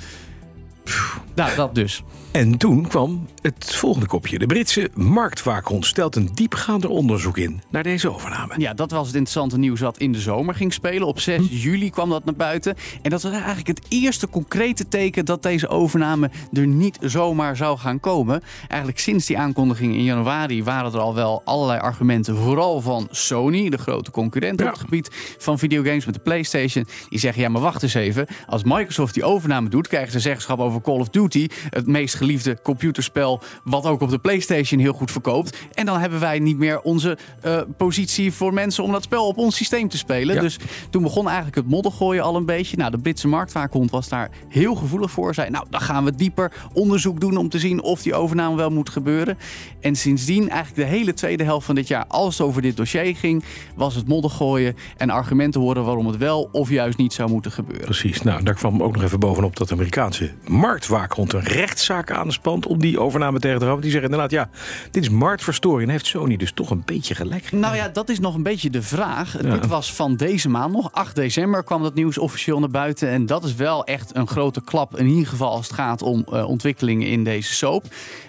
Nou, 1.34 1.54
dat 1.54 1.74
dus. 1.74 2.02
En 2.38 2.56
toen 2.58 2.88
kwam 2.88 3.26
het 3.42 3.74
volgende 3.74 4.06
kopje. 4.06 4.38
De 4.38 4.46
Britse 4.46 4.90
marktwaakhond 4.94 5.86
stelt 5.86 6.16
een 6.16 6.30
diepgaander 6.34 6.90
onderzoek 6.90 7.38
in 7.38 7.62
naar 7.70 7.82
deze 7.82 8.12
overname. 8.12 8.54
Ja, 8.56 8.74
dat 8.74 8.90
was 8.90 9.06
het 9.06 9.16
interessante 9.16 9.58
nieuws 9.58 9.80
dat 9.80 9.98
in 9.98 10.12
de 10.12 10.20
zomer 10.20 10.54
ging 10.54 10.72
spelen. 10.72 11.06
Op 11.06 11.20
6 11.20 11.62
juli 11.62 11.90
kwam 11.90 12.10
dat 12.10 12.24
naar 12.24 12.34
buiten. 12.34 12.76
En 13.02 13.10
dat 13.10 13.22
was 13.22 13.32
eigenlijk 13.32 13.66
het 13.66 13.80
eerste 13.88 14.28
concrete 14.28 14.88
teken 14.88 15.24
dat 15.24 15.42
deze 15.42 15.68
overname 15.68 16.30
er 16.52 16.66
niet 16.66 16.98
zomaar 17.00 17.56
zou 17.56 17.78
gaan 17.78 18.00
komen. 18.00 18.42
Eigenlijk 18.68 19.00
sinds 19.00 19.26
die 19.26 19.38
aankondiging 19.38 19.94
in 19.94 20.04
januari 20.04 20.64
waren 20.64 20.92
er 20.92 20.98
al 21.00 21.14
wel 21.14 21.42
allerlei 21.44 21.80
argumenten. 21.80 22.36
Vooral 22.36 22.80
van 22.80 23.08
Sony, 23.10 23.68
de 23.68 23.78
grote 23.78 24.10
concurrent 24.10 24.60
Ja. 24.60 24.66
op 24.66 24.72
het 24.72 24.80
gebied 24.80 25.34
van 25.38 25.58
videogames 25.58 26.04
met 26.04 26.14
de 26.14 26.20
PlayStation. 26.20 26.86
Die 27.08 27.18
zeggen: 27.18 27.42
ja, 27.42 27.48
maar 27.48 27.62
wacht 27.62 27.82
eens 27.82 27.94
even. 27.94 28.26
Als 28.46 28.62
Microsoft 28.64 29.14
die 29.14 29.24
overname 29.24 29.68
doet, 29.68 29.88
krijgen 29.88 30.12
ze 30.12 30.20
zeggenschap 30.20 30.58
over 30.58 30.80
Call 30.80 30.98
of 30.98 31.08
Duty. 31.08 31.46
Het 31.70 31.86
meest 31.86 32.14
geliefde 32.14 32.26
computerspel. 32.62 33.40
Wat 33.64 33.84
ook 33.84 34.00
op 34.00 34.10
de 34.10 34.18
PlayStation 34.18 34.80
heel 34.80 34.92
goed 34.92 35.10
verkoopt. 35.10 35.56
En 35.74 35.86
dan 35.86 36.00
hebben 36.00 36.20
wij 36.20 36.38
niet 36.38 36.58
meer 36.58 36.80
onze 36.80 37.18
eh, 37.40 37.60
positie 37.76 38.32
voor 38.32 38.54
mensen 38.54 38.84
om 38.84 38.92
dat 38.92 39.02
spel 39.02 39.26
op 39.26 39.38
ons 39.38 39.56
systeem 39.56 39.88
te 39.88 39.96
spelen. 39.96 40.34
Ja. 40.34 40.40
Dus 40.40 40.58
toen 40.90 41.02
begon 41.02 41.26
eigenlijk 41.26 41.56
het 41.56 41.66
moddergooien 41.66 42.22
al 42.22 42.36
een 42.36 42.46
beetje. 42.46 42.76
Nou, 42.76 42.90
de 42.90 42.98
Britse 42.98 43.28
marktwaakhond 43.28 43.90
was 43.90 44.08
daar 44.08 44.30
heel 44.48 44.74
gevoelig 44.74 45.10
voor. 45.10 45.34
Zei, 45.34 45.50
nou, 45.50 45.66
dan 45.70 45.80
gaan 45.80 46.04
we 46.04 46.14
dieper 46.14 46.52
onderzoek 46.72 47.20
doen 47.20 47.36
om 47.36 47.48
te 47.48 47.58
zien 47.58 47.82
of 47.82 48.02
die 48.02 48.14
overname 48.14 48.56
wel 48.56 48.70
moet 48.70 48.90
gebeuren. 48.90 49.38
En 49.80 49.96
sindsdien, 49.96 50.50
eigenlijk 50.50 50.90
de 50.90 50.96
hele 50.96 51.14
tweede 51.14 51.44
helft 51.44 51.66
van 51.66 51.74
dit 51.74 51.88
jaar, 51.88 52.04
als 52.06 52.38
het 52.38 52.46
over 52.46 52.62
dit 52.62 52.76
dossier 52.76 53.16
ging, 53.16 53.44
was 53.76 53.94
het 53.94 54.08
moddergooien 54.08 54.76
en 54.96 55.10
argumenten 55.10 55.60
horen 55.60 55.84
waarom 55.84 56.06
het 56.06 56.16
wel 56.16 56.48
of 56.52 56.70
juist 56.70 56.98
niet 56.98 57.12
zou 57.12 57.30
moeten 57.30 57.52
gebeuren. 57.52 57.84
Precies. 57.84 58.22
Nou, 58.22 58.42
daar 58.42 58.54
kwam 58.54 58.82
ook 58.82 58.94
nog 58.94 59.02
even 59.02 59.20
bovenop 59.20 59.56
dat 59.56 59.68
de 59.68 59.74
Amerikaanse 59.74 60.32
marktwaakhond 60.46 61.32
een 61.32 61.42
rechtszaak 61.42 62.10
aanspant 62.18 62.66
om 62.66 62.78
die 62.78 63.00
overname 63.00 63.38
tegen 63.38 63.58
te 63.58 63.64
houden. 63.64 63.82
Die 63.84 63.92
zeggen 63.92 64.10
inderdaad, 64.10 64.30
ja, 64.38 64.50
dit 64.90 65.02
is 65.02 65.10
marktverstoring. 65.10 65.82
En 65.86 65.90
heeft 65.90 66.06
Sony 66.06 66.36
dus 66.36 66.52
toch 66.52 66.70
een 66.70 66.82
beetje 66.84 67.14
gelijk. 67.14 67.52
Nou 67.52 67.76
ja, 67.76 67.88
dat 67.88 68.08
is 68.08 68.20
nog 68.20 68.34
een 68.34 68.42
beetje 68.42 68.70
de 68.70 68.82
vraag. 68.82 69.42
Ja. 69.42 69.50
Dit 69.50 69.66
was 69.66 69.92
van 69.92 70.16
deze 70.16 70.48
maand 70.48 70.72
nog. 70.72 70.92
8 70.92 71.14
december 71.14 71.64
kwam 71.64 71.82
dat 71.82 71.94
nieuws 71.94 72.18
officieel 72.18 72.58
naar 72.58 72.70
buiten. 72.70 73.08
En 73.08 73.26
dat 73.26 73.44
is 73.44 73.54
wel 73.54 73.84
echt 73.84 74.16
een 74.16 74.26
grote 74.26 74.60
klap. 74.64 74.98
In 74.98 75.06
ieder 75.06 75.26
geval 75.26 75.50
als 75.50 75.66
het 75.66 75.74
gaat 75.74 76.02
om 76.02 76.24
eh, 76.32 76.48
ontwikkelingen 76.48 77.08
in 77.08 77.24
deze 77.24 77.54
soap. 77.54 77.84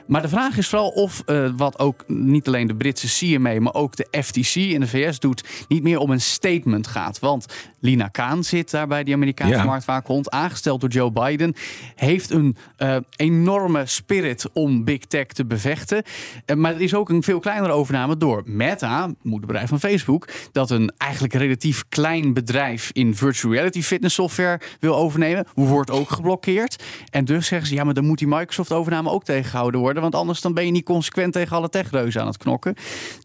Maar 0.08 0.22
de 0.22 0.30
vraag 0.30 0.58
is 0.58 0.68
vooral 0.68 0.90
of 0.90 1.24
eh, 1.26 1.50
wat 1.58 1.80
ook 1.80 2.04
niet 2.08 2.48
alleen 2.48 2.68
de 2.68 2.76
Britse 2.76 3.08
CMA, 3.08 3.60
maar 3.60 3.74
ook 3.74 3.96
de 3.96 4.08
FTC 4.24 4.56
in 4.56 4.80
de 4.80 4.88
VS 4.88 5.20
doet, 5.20 5.44
niet 5.68 5.84
meer 5.84 5.98
om 5.98 6.12
een 6.12 6.22
statement 6.22 6.88
gaat. 6.88 7.20
Want 7.20 7.46
Lina 7.80 8.08
Kaan 8.08 8.44
zit 8.44 8.72
daar 8.72 8.88
bij 8.88 9.04
die 9.04 9.14
Amerikaanse 9.14 9.56
Ja. 9.56 9.64
marktwaakhond, 9.64 10.30
aangesteld 10.30 10.82
door 10.82 10.90
Joe 10.90 11.12
Biden, 11.12 11.54
heeft 11.96 12.30
een 12.30 12.56
eh, 12.78 12.96
enorme 13.70 13.88
spirit 13.88 14.46
om 14.54 14.84
big 14.84 15.06
tech 15.06 15.26
te 15.26 15.46
bevechten. 15.46 16.04
Eh, 16.46 16.56
maar 16.56 16.74
er 16.74 16.82
is 16.82 16.94
ook 16.94 17.10
een 17.10 17.24
veel 17.24 17.40
kleinere 17.40 17.74
overname 17.74 18.18
door 18.18 18.44
Meta, 18.46 19.14
moederbedrijf 19.22 19.70
van 19.70 19.80
Facebook, 19.80 20.28
dat 20.52 20.70
een 20.70 20.92
eigenlijk 20.98 21.34
relatief 21.34 21.84
klein 21.90 22.34
bedrijf 22.34 22.90
in 22.94 23.16
virtual 23.16 23.54
reality 23.54 23.82
fitness 23.82 24.16
software 24.16 24.60
wil 24.80 24.96
overnemen, 24.96 25.48
wordt 25.54 25.92
ook 25.92 26.10
geblokkeerd. 26.10 26.84
En 27.10 27.26
dus 27.26 27.48
zeggen 27.48 27.68
ze, 27.68 27.74
ja, 27.74 27.84
maar 27.84 27.94
dan 27.94 28.06
moet 28.06 28.18
die 28.18 28.28
Microsoft 28.28 28.72
overname 28.72 29.10
ook 29.10 29.24
tegengehouden 29.24 29.80
worden, 29.80 30.02
want 30.02 30.16
anders 30.16 30.42
dan 30.42 30.54
ben 30.54 30.66
je 30.66 30.72
niet 30.72 30.86
consequent 30.86 31.34
tegen 31.34 31.56
alle 31.56 31.70
techreuzen 31.70 32.22
aan 32.22 32.28
het 32.28 32.38
knokken. 32.38 32.76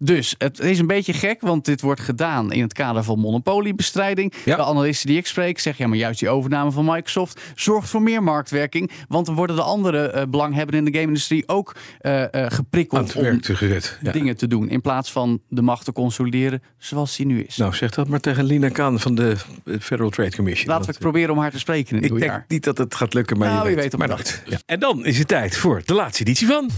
Dus 0.00 0.34
het 0.38 0.58
is 0.58 0.78
een 0.78 0.86
beetje 0.86 1.12
gek, 1.12 1.40
want 1.40 1.64
dit 1.64 1.80
wordt 1.80 2.00
gedaan 2.00 2.52
in 2.52 2.62
het 2.62 2.72
kader 2.72 3.04
van 3.04 3.18
monopoliebestrijding. 3.18 4.32
Ja. 4.44 4.56
De 4.56 4.64
analisten 4.64 5.08
die 5.08 5.18
ik 5.18 5.26
spreek 5.26 5.58
zeggen, 5.58 5.84
ja, 5.84 5.90
maar 5.90 5.98
juist 5.98 6.20
die 6.20 6.28
overname 6.28 6.70
van 6.70 6.84
Microsoft 6.84 7.40
zorgt 7.54 7.88
voor 7.88 8.02
meer 8.02 8.22
marktwerking, 8.22 8.90
want 9.08 9.26
dan 9.26 9.34
worden 9.34 9.56
de 9.56 9.62
andere 9.62 10.06
eh, 10.06 10.22
belanghebbenden 10.36 10.86
in 10.86 10.92
de 10.92 10.98
game-industrie 10.98 11.48
ook 11.48 11.76
eh, 12.00 12.22
eh, 12.22 12.28
Aan 12.32 12.42
het 12.42 12.54
geprikkeld 12.54 13.16
om 13.16 13.22
werk 13.22 13.42
te 13.42 13.56
gezet. 13.56 13.98
Ja. 14.02 14.12
dingen 14.12 14.36
te 14.36 14.46
doen, 14.46 14.68
in 14.68 14.80
plaats 14.80 15.12
van 15.12 15.40
de 15.48 15.62
macht 15.62 15.84
te 15.84 15.92
consolideren 15.92 16.62
zoals 16.78 17.16
die 17.16 17.26
nu 17.26 17.42
is. 17.42 17.56
Nou, 17.56 17.74
zeg 17.74 17.90
dat 17.90 18.08
maar 18.08 18.20
tegen 18.20 18.44
Lina 18.44 18.68
Kaan 18.68 19.00
van 19.00 19.14
de 19.14 19.36
Federal 19.80 20.10
Trade 20.10 20.36
Commission. 20.36 20.68
Laten 20.68 20.92
we 20.92 20.98
proberen 20.98 21.30
om 21.30 21.38
haar 21.38 21.50
te 21.50 21.58
spreken 21.58 21.96
in 21.96 22.02
het 22.02 22.12
Ik 22.12 22.18
denk 22.18 22.44
niet 22.48 22.64
dat 22.64 22.78
het 22.78 22.94
gaat 22.94 23.14
lukken, 23.14 23.38
maar 23.38 23.48
Nou, 23.48 23.68
je 23.68 23.74
weet, 23.74 23.82
weet 23.82 23.92
op 23.92 23.98
maar 23.98 24.08
nooit. 24.08 24.42
Ja. 24.46 24.58
En 24.66 24.80
dan 24.80 25.04
is 25.04 25.18
het 25.18 25.28
tijd 25.28 25.56
voor 25.56 25.82
de 25.84 25.94
laatste 25.94 26.22
editie 26.22 26.46
van... 26.46 26.70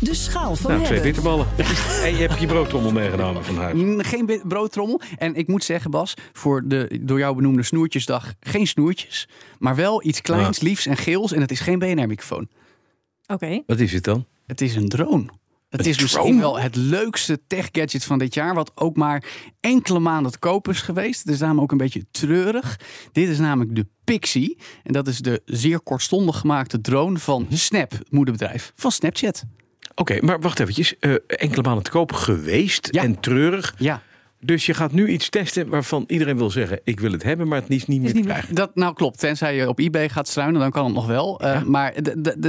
De 0.00 0.14
schaal 0.14 0.56
van 0.56 0.70
Nou, 0.70 0.84
twee 0.84 0.98
hebben. 0.98 1.02
bitterballen. 1.02 1.46
En 2.04 2.10
je 2.16 2.28
hebt 2.28 2.40
je 2.40 2.46
broodtrommel 2.46 2.92
meegenomen 2.92 3.44
van 3.44 3.56
huis. 3.56 4.06
Geen 4.06 4.40
broodtrommel. 4.44 5.00
En 5.18 5.34
ik 5.34 5.48
moet 5.48 5.64
zeggen, 5.64 5.90
Bas, 5.90 6.14
voor 6.32 6.62
de 6.68 6.98
door 7.00 7.18
jou 7.18 7.36
benoemde 7.36 7.62
snoertjesdag 7.62 8.32
geen 8.40 8.66
snoertjes. 8.66 9.28
Maar 9.58 9.74
wel 9.76 10.06
iets 10.06 10.20
kleins, 10.20 10.60
liefs 10.60 10.86
en 10.86 10.96
geels. 10.96 11.32
En 11.32 11.40
het 11.40 11.50
is 11.50 11.60
geen 11.60 11.78
BNR-microfoon. 11.78 12.48
Oké. 13.26 13.62
Wat 13.66 13.78
is 13.80 13.92
het 13.92 14.04
dan? 14.04 14.26
Het 14.46 14.60
is 14.60 14.76
een 14.76 14.88
drone. 14.88 15.26
Het 15.68 15.80
Een 15.80 15.86
is 15.86 16.00
misschien 16.00 16.38
wel 16.40 16.58
het 16.58 16.76
leukste 16.76 17.40
tech-gadget 17.46 18.04
van 18.04 18.18
dit 18.18 18.34
jaar. 18.34 18.54
Wat 18.54 18.72
ook 18.74 18.96
maar 18.96 19.24
enkele 19.60 19.98
maanden 19.98 20.32
te 20.32 20.38
koop 20.38 20.68
is 20.68 20.80
geweest. 20.80 21.20
Het 21.24 21.32
is 21.32 21.38
daarom 21.38 21.60
ook 21.60 21.70
een 21.72 21.76
beetje 21.78 22.04
treurig. 22.10 22.80
Dit 23.12 23.28
is 23.28 23.38
namelijk 23.38 23.74
de 23.74 23.86
Pixie. 24.04 24.58
En 24.84 24.92
dat 24.92 25.06
is 25.08 25.18
de 25.18 25.42
zeer 25.44 25.80
kortstondig 25.80 26.38
gemaakte 26.38 26.80
drone 26.80 27.18
van 27.18 27.42
Mhm. 27.42 27.54
Snap, 27.54 27.90
het 27.90 28.10
moederbedrijf 28.12 28.72
van 28.76 28.90
Snapchat. 28.90 29.44
Oké, 29.98 30.18
maar 30.20 30.40
wacht 30.40 30.60
eventjes. 30.60 30.98
Eh, 30.98 31.14
enkele 31.26 31.62
maanden 31.62 31.84
te 31.84 31.90
koop 31.90 32.12
geweest 32.12 32.88
Ja. 32.90 33.02
en 33.02 33.20
treurig. 33.20 33.74
Ja, 33.78 34.02
Dus 34.40 34.66
je 34.66 34.74
gaat 34.74 34.92
nu 34.92 35.08
iets 35.08 35.28
testen 35.28 35.68
waarvan 35.68 36.04
iedereen 36.06 36.36
wil 36.36 36.50
zeggen... 36.50 36.80
ik 36.84 37.00
wil 37.00 37.12
het 37.12 37.22
hebben, 37.22 37.48
maar 37.48 37.60
het 37.60 37.70
is 37.70 37.86
niet 37.86 38.00
meer 38.02 38.12
te 38.14 38.20
krijgen. 38.20 38.54
Dat, 38.54 38.74
nou 38.74 38.94
klopt, 38.94 39.18
tenzij 39.18 39.56
je 39.56 39.68
op 39.68 39.78
eBay 39.78 40.08
gaat 40.08 40.28
struinen, 40.28 40.60
dan 40.60 40.70
kan 40.70 40.84
het 40.84 40.94
nog 40.94 41.06
wel. 41.06 41.40
Uh, 41.44 41.62
Maar 41.62 41.94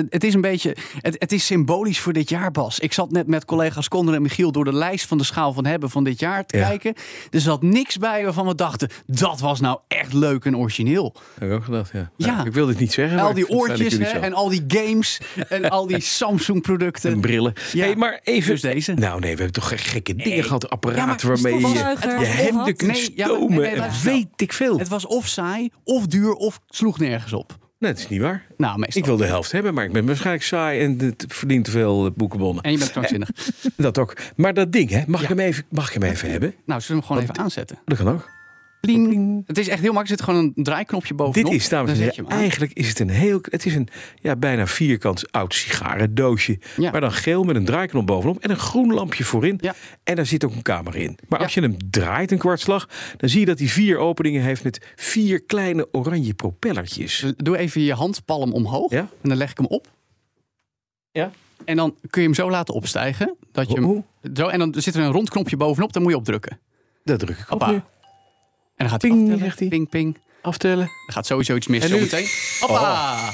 het 0.10 0.24
is 0.24 0.34
een 0.34 0.42
beetje, 0.42 0.76
het, 1.02 1.16
het 1.20 1.32
is 1.32 1.46
symbolisch 1.46 2.00
voor 2.00 2.14
dit 2.14 2.30
jaar, 2.30 2.52
Bas. 2.52 2.80
Ik 2.80 2.94
zat 2.94 3.12
net 3.12 3.28
met 3.28 3.46
collega's 3.46 3.88
Conor 3.88 4.14
en 4.14 4.22
Michiel 4.22 4.52
door 4.52 4.64
de 4.66 4.74
lijst 4.74 5.08
van 5.08 5.18
de 5.18 5.24
schaal 5.24 5.54
van 5.54 5.66
hebben 5.66 5.90
van 5.90 6.04
dit 6.04 6.20
jaar 6.20 6.46
te 6.46 6.58
Ja. 6.58 6.68
kijken. 6.68 6.94
Er 7.30 7.40
zat 7.42 7.62
niks 7.62 7.98
bij 7.98 8.24
waarvan 8.24 8.48
we 8.48 8.56
dachten, 8.56 8.90
dat 9.06 9.40
was 9.40 9.60
nou 9.60 9.80
echt 9.88 10.14
leuk 10.14 10.46
en 10.46 10.58
origineel. 10.58 11.16
Heb 11.40 11.50
ik 11.50 11.56
ook 11.56 11.64
gedacht, 11.64 11.92
ja. 11.94 12.12
Ja. 12.16 12.36
Nou, 12.36 12.48
ik 12.48 12.54
wil 12.54 12.66
dit 12.66 12.80
niet 12.80 12.94
zeggen. 12.94 13.20
al 13.20 13.34
die 13.34 13.50
oortjes 13.50 13.98
hè, 13.98 14.06
en 14.20 14.34
al 14.34 14.50
die 14.50 14.64
games 14.68 15.22
en 15.50 15.70
al 15.70 15.88
die 15.88 16.00
Samsung 16.20 16.62
producten. 16.62 17.12
En 17.12 17.20
brillen. 17.20 17.54
Ja. 17.74 17.86
Hey, 17.86 17.96
maar 17.96 18.20
even. 18.24 18.52
Dus 18.52 18.62
deze. 18.62 18.94
Nou, 18.94 19.20
nee, 19.20 19.36
we 19.36 19.42
hebben 19.42 19.62
toch 19.62 19.92
gekke 19.92 20.16
dingen 20.16 20.44
gehad. 20.44 20.70
Apparaten 20.70 21.28
waarmee 21.28 21.60
je 21.60 21.79
je 21.80 22.26
hemden 22.26 22.76
kunt 22.76 22.92
Nee, 22.92 23.12
ja, 23.16 23.28
maar- 23.28 23.36
stomen. 23.36 23.50
nee, 23.50 23.60
nee, 23.60 23.70
en 23.70 23.78
luister. 23.78 24.12
weet 24.12 24.28
ik 24.36 24.54
veel. 24.54 24.80
Het 24.80 24.88
was 24.88 25.06
of 25.06 25.28
saai, 25.28 25.70
of 25.84 26.08
duur, 26.08 26.34
of 26.34 26.60
sloeg 26.70 27.00
nergens 27.00 27.34
op. 27.34 27.58
Nee, 27.80 27.92
dat 27.92 28.00
is 28.00 28.08
niet 28.08 28.22
waar. 28.22 28.46
Nou, 28.58 28.80
meestal. 28.80 29.02
Ik 29.02 29.08
wil 29.08 29.18
de 29.18 29.26
helft 29.26 29.52
hebben, 29.52 29.74
maar 29.74 29.84
ik 29.86 29.92
ben 29.92 30.06
waarschijnlijk 30.06 30.44
saai 30.46 30.80
en 30.82 30.98
het 31.00 31.26
verdient 31.28 31.66
te 31.66 31.72
veel 31.72 32.06
eh, 32.06 32.12
boekenbonnen. 32.16 32.64
En 32.64 32.72
je 32.72 32.78
bent 32.78 32.92
krankzinnig. 32.92 33.30
Dat 33.78 33.98
ook. 33.98 34.18
Maar 34.36 34.54
dat 34.54 34.72
ding, 34.72 34.90
hè, 34.90 35.04
mag, 35.08 35.20
Ja. 35.22 35.30
ik, 35.30 35.38
hem 35.38 35.40
even, 35.48 35.64
mag 35.70 35.88
ik 35.88 36.02
hem 36.02 36.12
even 36.12 36.32
hebben? 36.32 36.54
Nou, 36.66 36.82
zullen 36.82 37.02
we 37.02 37.08
hem 37.08 37.18
gewoon 37.18 37.22
even 37.32 37.44
aanzetten? 37.44 37.80
Dat 37.86 37.98
kan 37.98 38.08
ook. 38.10 38.30
Pling. 38.82 39.44
Het 39.48 39.58
is 39.58 39.68
echt 39.68 39.82
heel 39.82 39.94
makkelijk. 39.94 40.20
Er 40.22 40.26
zit 40.26 40.36
gewoon 40.36 40.54
een 40.56 40.64
draaiknopje 40.64 41.14
bovenop. 41.14 41.52
Dit 41.52 41.62
is, 41.62 41.70
dames 41.70 41.92
en 41.92 41.98
heren, 41.98 42.28
eigenlijk 42.28 42.74
is 42.74 42.90
het 42.90 43.00
een 43.00 43.10
heel... 43.10 43.40
Het 43.42 43.66
is 43.66 43.76
een 43.76 43.88
ja, 44.22 44.36
bijna 44.36 44.68
vierkant 44.68 45.32
oud 45.32 45.54
sigarendoosje. 45.54 46.60
Ja. 46.78 46.92
Maar 46.92 47.02
dan 47.02 47.12
geel 47.12 47.44
met 47.44 47.56
een 47.56 47.66
draaiknop 47.66 48.06
bovenop 48.06 48.40
en 48.40 48.50
een 48.50 48.58
groen 48.58 48.94
lampje 48.94 49.24
voorin. 49.24 49.58
Ja. 49.62 49.76
En 50.04 50.16
daar 50.16 50.26
zit 50.26 50.44
ook 50.46 50.56
een 50.56 50.62
camera 50.62 50.98
in. 50.98 51.18
Maar 51.28 51.40
Ja. 51.40 51.46
als 51.46 51.54
je 51.54 51.62
hem 51.62 51.78
draait 51.90 52.32
een 52.32 52.38
kwartslag... 52.38 52.90
dan 53.18 53.30
zie 53.30 53.40
je 53.40 53.46
dat 53.46 53.60
hij 53.60 53.68
vier 53.68 53.98
openingen 53.98 54.42
heeft 54.42 54.64
met 54.64 54.92
vier 54.96 55.42
kleine 55.44 55.88
oranje 55.92 56.34
propellertjes. 56.34 57.26
Doe 57.38 57.58
even 57.58 57.82
je 57.82 57.94
handpalm 57.94 58.54
omhoog. 58.54 58.92
En 58.92 59.10
dan 59.22 59.38
leg 59.38 59.52
ik 59.52 59.58
hem 59.58 59.68
op. 59.68 59.88
Ja. 61.12 61.32
En 61.66 61.76
dan 61.76 61.96
kun 62.10 62.22
je 62.22 62.28
hem 62.28 62.36
zo 62.36 62.50
laten 62.50 62.74
opstijgen. 62.74 63.36
Dat 63.52 63.72
je 63.72 63.82
hem, 63.82 64.06
zo, 64.34 64.48
en 64.48 64.60
dan 64.60 64.74
zit 64.78 64.96
er 64.96 65.02
een 65.02 65.12
rond 65.12 65.30
knopje 65.30 65.58
bovenop. 65.58 65.94
Dan 65.94 66.02
moet 66.02 66.12
je 66.12 66.18
opdrukken. 66.18 66.60
Dat 67.04 67.20
druk 67.20 67.38
ik 67.38 67.52
op 67.52 67.82
dan 68.86 68.90
gaat 68.90 69.02
hij 69.02 69.12
Ping, 69.12 69.22
aftellen. 69.22 69.44
zegt 69.46 69.60
hij. 69.60 69.68
Ping, 69.68 69.90
ping. 69.90 70.18
Aftellen. 70.42 70.92
Er 71.08 71.14
gaat 71.14 71.26
sowieso 71.26 71.56
iets 71.56 71.68
mis 71.68 71.84
En 71.84 71.90
zo 71.90 71.96
nu? 71.96 72.02
meteen. 72.02 72.28
Hoppa. 72.60 72.82
Nou. 72.82 73.34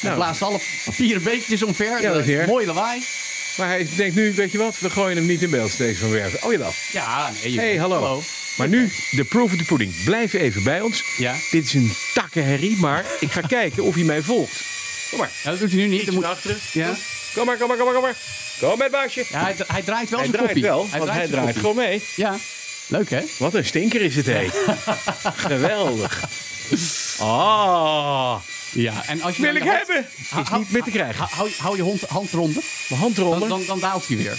Hij 0.00 0.14
blaast 0.14 0.42
alle 0.42 0.60
papieren 0.84 1.22
beetjes 1.22 1.62
omver. 1.62 2.00
Ja, 2.02 2.12
dat 2.12 2.20
is 2.20 2.26
weer. 2.26 2.46
Mooi 2.46 2.66
lawaai. 2.66 3.02
Maar 3.56 3.68
hij 3.68 3.88
denkt 3.96 4.14
nu, 4.14 4.32
weet 4.34 4.52
je 4.52 4.58
wat, 4.58 4.78
we 4.78 4.90
gooien 4.90 5.16
hem 5.16 5.26
niet 5.26 5.42
in 5.42 5.50
beeld 5.50 5.70
steeds 5.70 5.98
van 5.98 6.10
werven. 6.10 6.42
Oh 6.42 6.52
jawel. 6.52 6.72
Ja, 6.92 7.30
nee. 7.42 7.52
je- 7.52 7.58
Hey, 7.60 7.76
hallo. 7.76 8.22
Maar 8.56 8.68
nu, 8.68 8.92
de 9.10 9.24
proof 9.24 9.52
of 9.52 9.58
the 9.58 9.64
pudding. 9.64 10.04
Blijf 10.04 10.32
even 10.32 10.62
bij 10.62 10.80
ons. 10.80 11.04
Ja. 11.16 11.34
Dit 11.50 11.64
is 11.64 11.74
een 11.74 11.92
takkenherrie, 12.14 12.76
maar 12.76 13.04
ik 13.20 13.32
ga 13.32 13.40
kijken 13.58 13.82
of 13.82 13.94
hij 13.94 14.04
mij 14.04 14.22
volgt. 14.22 14.60
Kom 15.10 15.18
maar. 15.18 15.30
Ja, 15.42 15.50
dat 15.50 15.58
doet 15.60 15.70
hij 15.70 15.78
nu 15.80 15.86
niet. 15.86 16.04
Dan 16.06 16.14
moet- 16.14 16.24
achteren. 16.24 16.56
Ja. 16.72 16.94
Kom 17.34 17.46
maar, 17.46 17.56
kom 17.56 17.68
maar, 17.68 17.76
kom 17.76 17.84
maar, 17.86 17.94
kom 17.94 18.02
maar. 18.02 18.16
Kom 18.60 18.78
met 18.78 18.90
baasje. 18.90 19.24
Ja, 19.30 19.42
hij, 19.42 19.54
hij 19.66 19.82
draait 19.82 20.10
wel 20.10 20.18
hij 20.20 20.28
zijn 20.28 20.30
draait 20.30 20.44
koppie. 20.46 20.62
wel, 20.62 20.78
want 20.78 20.92
hij 21.10 21.14
zijn 21.18 21.28
draait 21.30 21.44
koppie. 21.44 21.60
gewoon 21.60 21.76
mee. 21.76 22.02
Ja. 22.16 22.36
Leuk, 22.90 23.10
hè? 23.10 23.20
Wat 23.38 23.54
een 23.54 23.64
stinker 23.64 24.00
is 24.02 24.16
het, 24.16 24.26
hé. 24.26 24.46
Geweldig. 25.48 26.24
Ah, 27.18 28.36
Ja. 28.72 29.06
En 29.06 29.22
als 29.22 29.36
je 29.36 29.42
wil 29.42 29.52
dan 29.52 29.62
ik 29.62 29.68
hebben. 29.68 30.06
Hou- 30.30 30.42
Is 30.42 30.58
niet 30.58 30.70
meer 30.72 30.82
te 30.82 30.90
krijgen. 30.90 31.18
Hou, 31.24 31.30
hou, 31.36 31.50
hou 31.58 31.76
je 31.76 31.82
hond, 31.82 32.00
hand 32.00 32.32
eronder. 32.32 32.62
Mijn 32.88 33.00
hand 33.00 33.16
Dan, 33.16 33.24
eronder. 33.26 33.48
dan, 33.48 33.62
dan 33.66 33.80
daalt 33.80 34.06
hij 34.06 34.16
weer. 34.16 34.38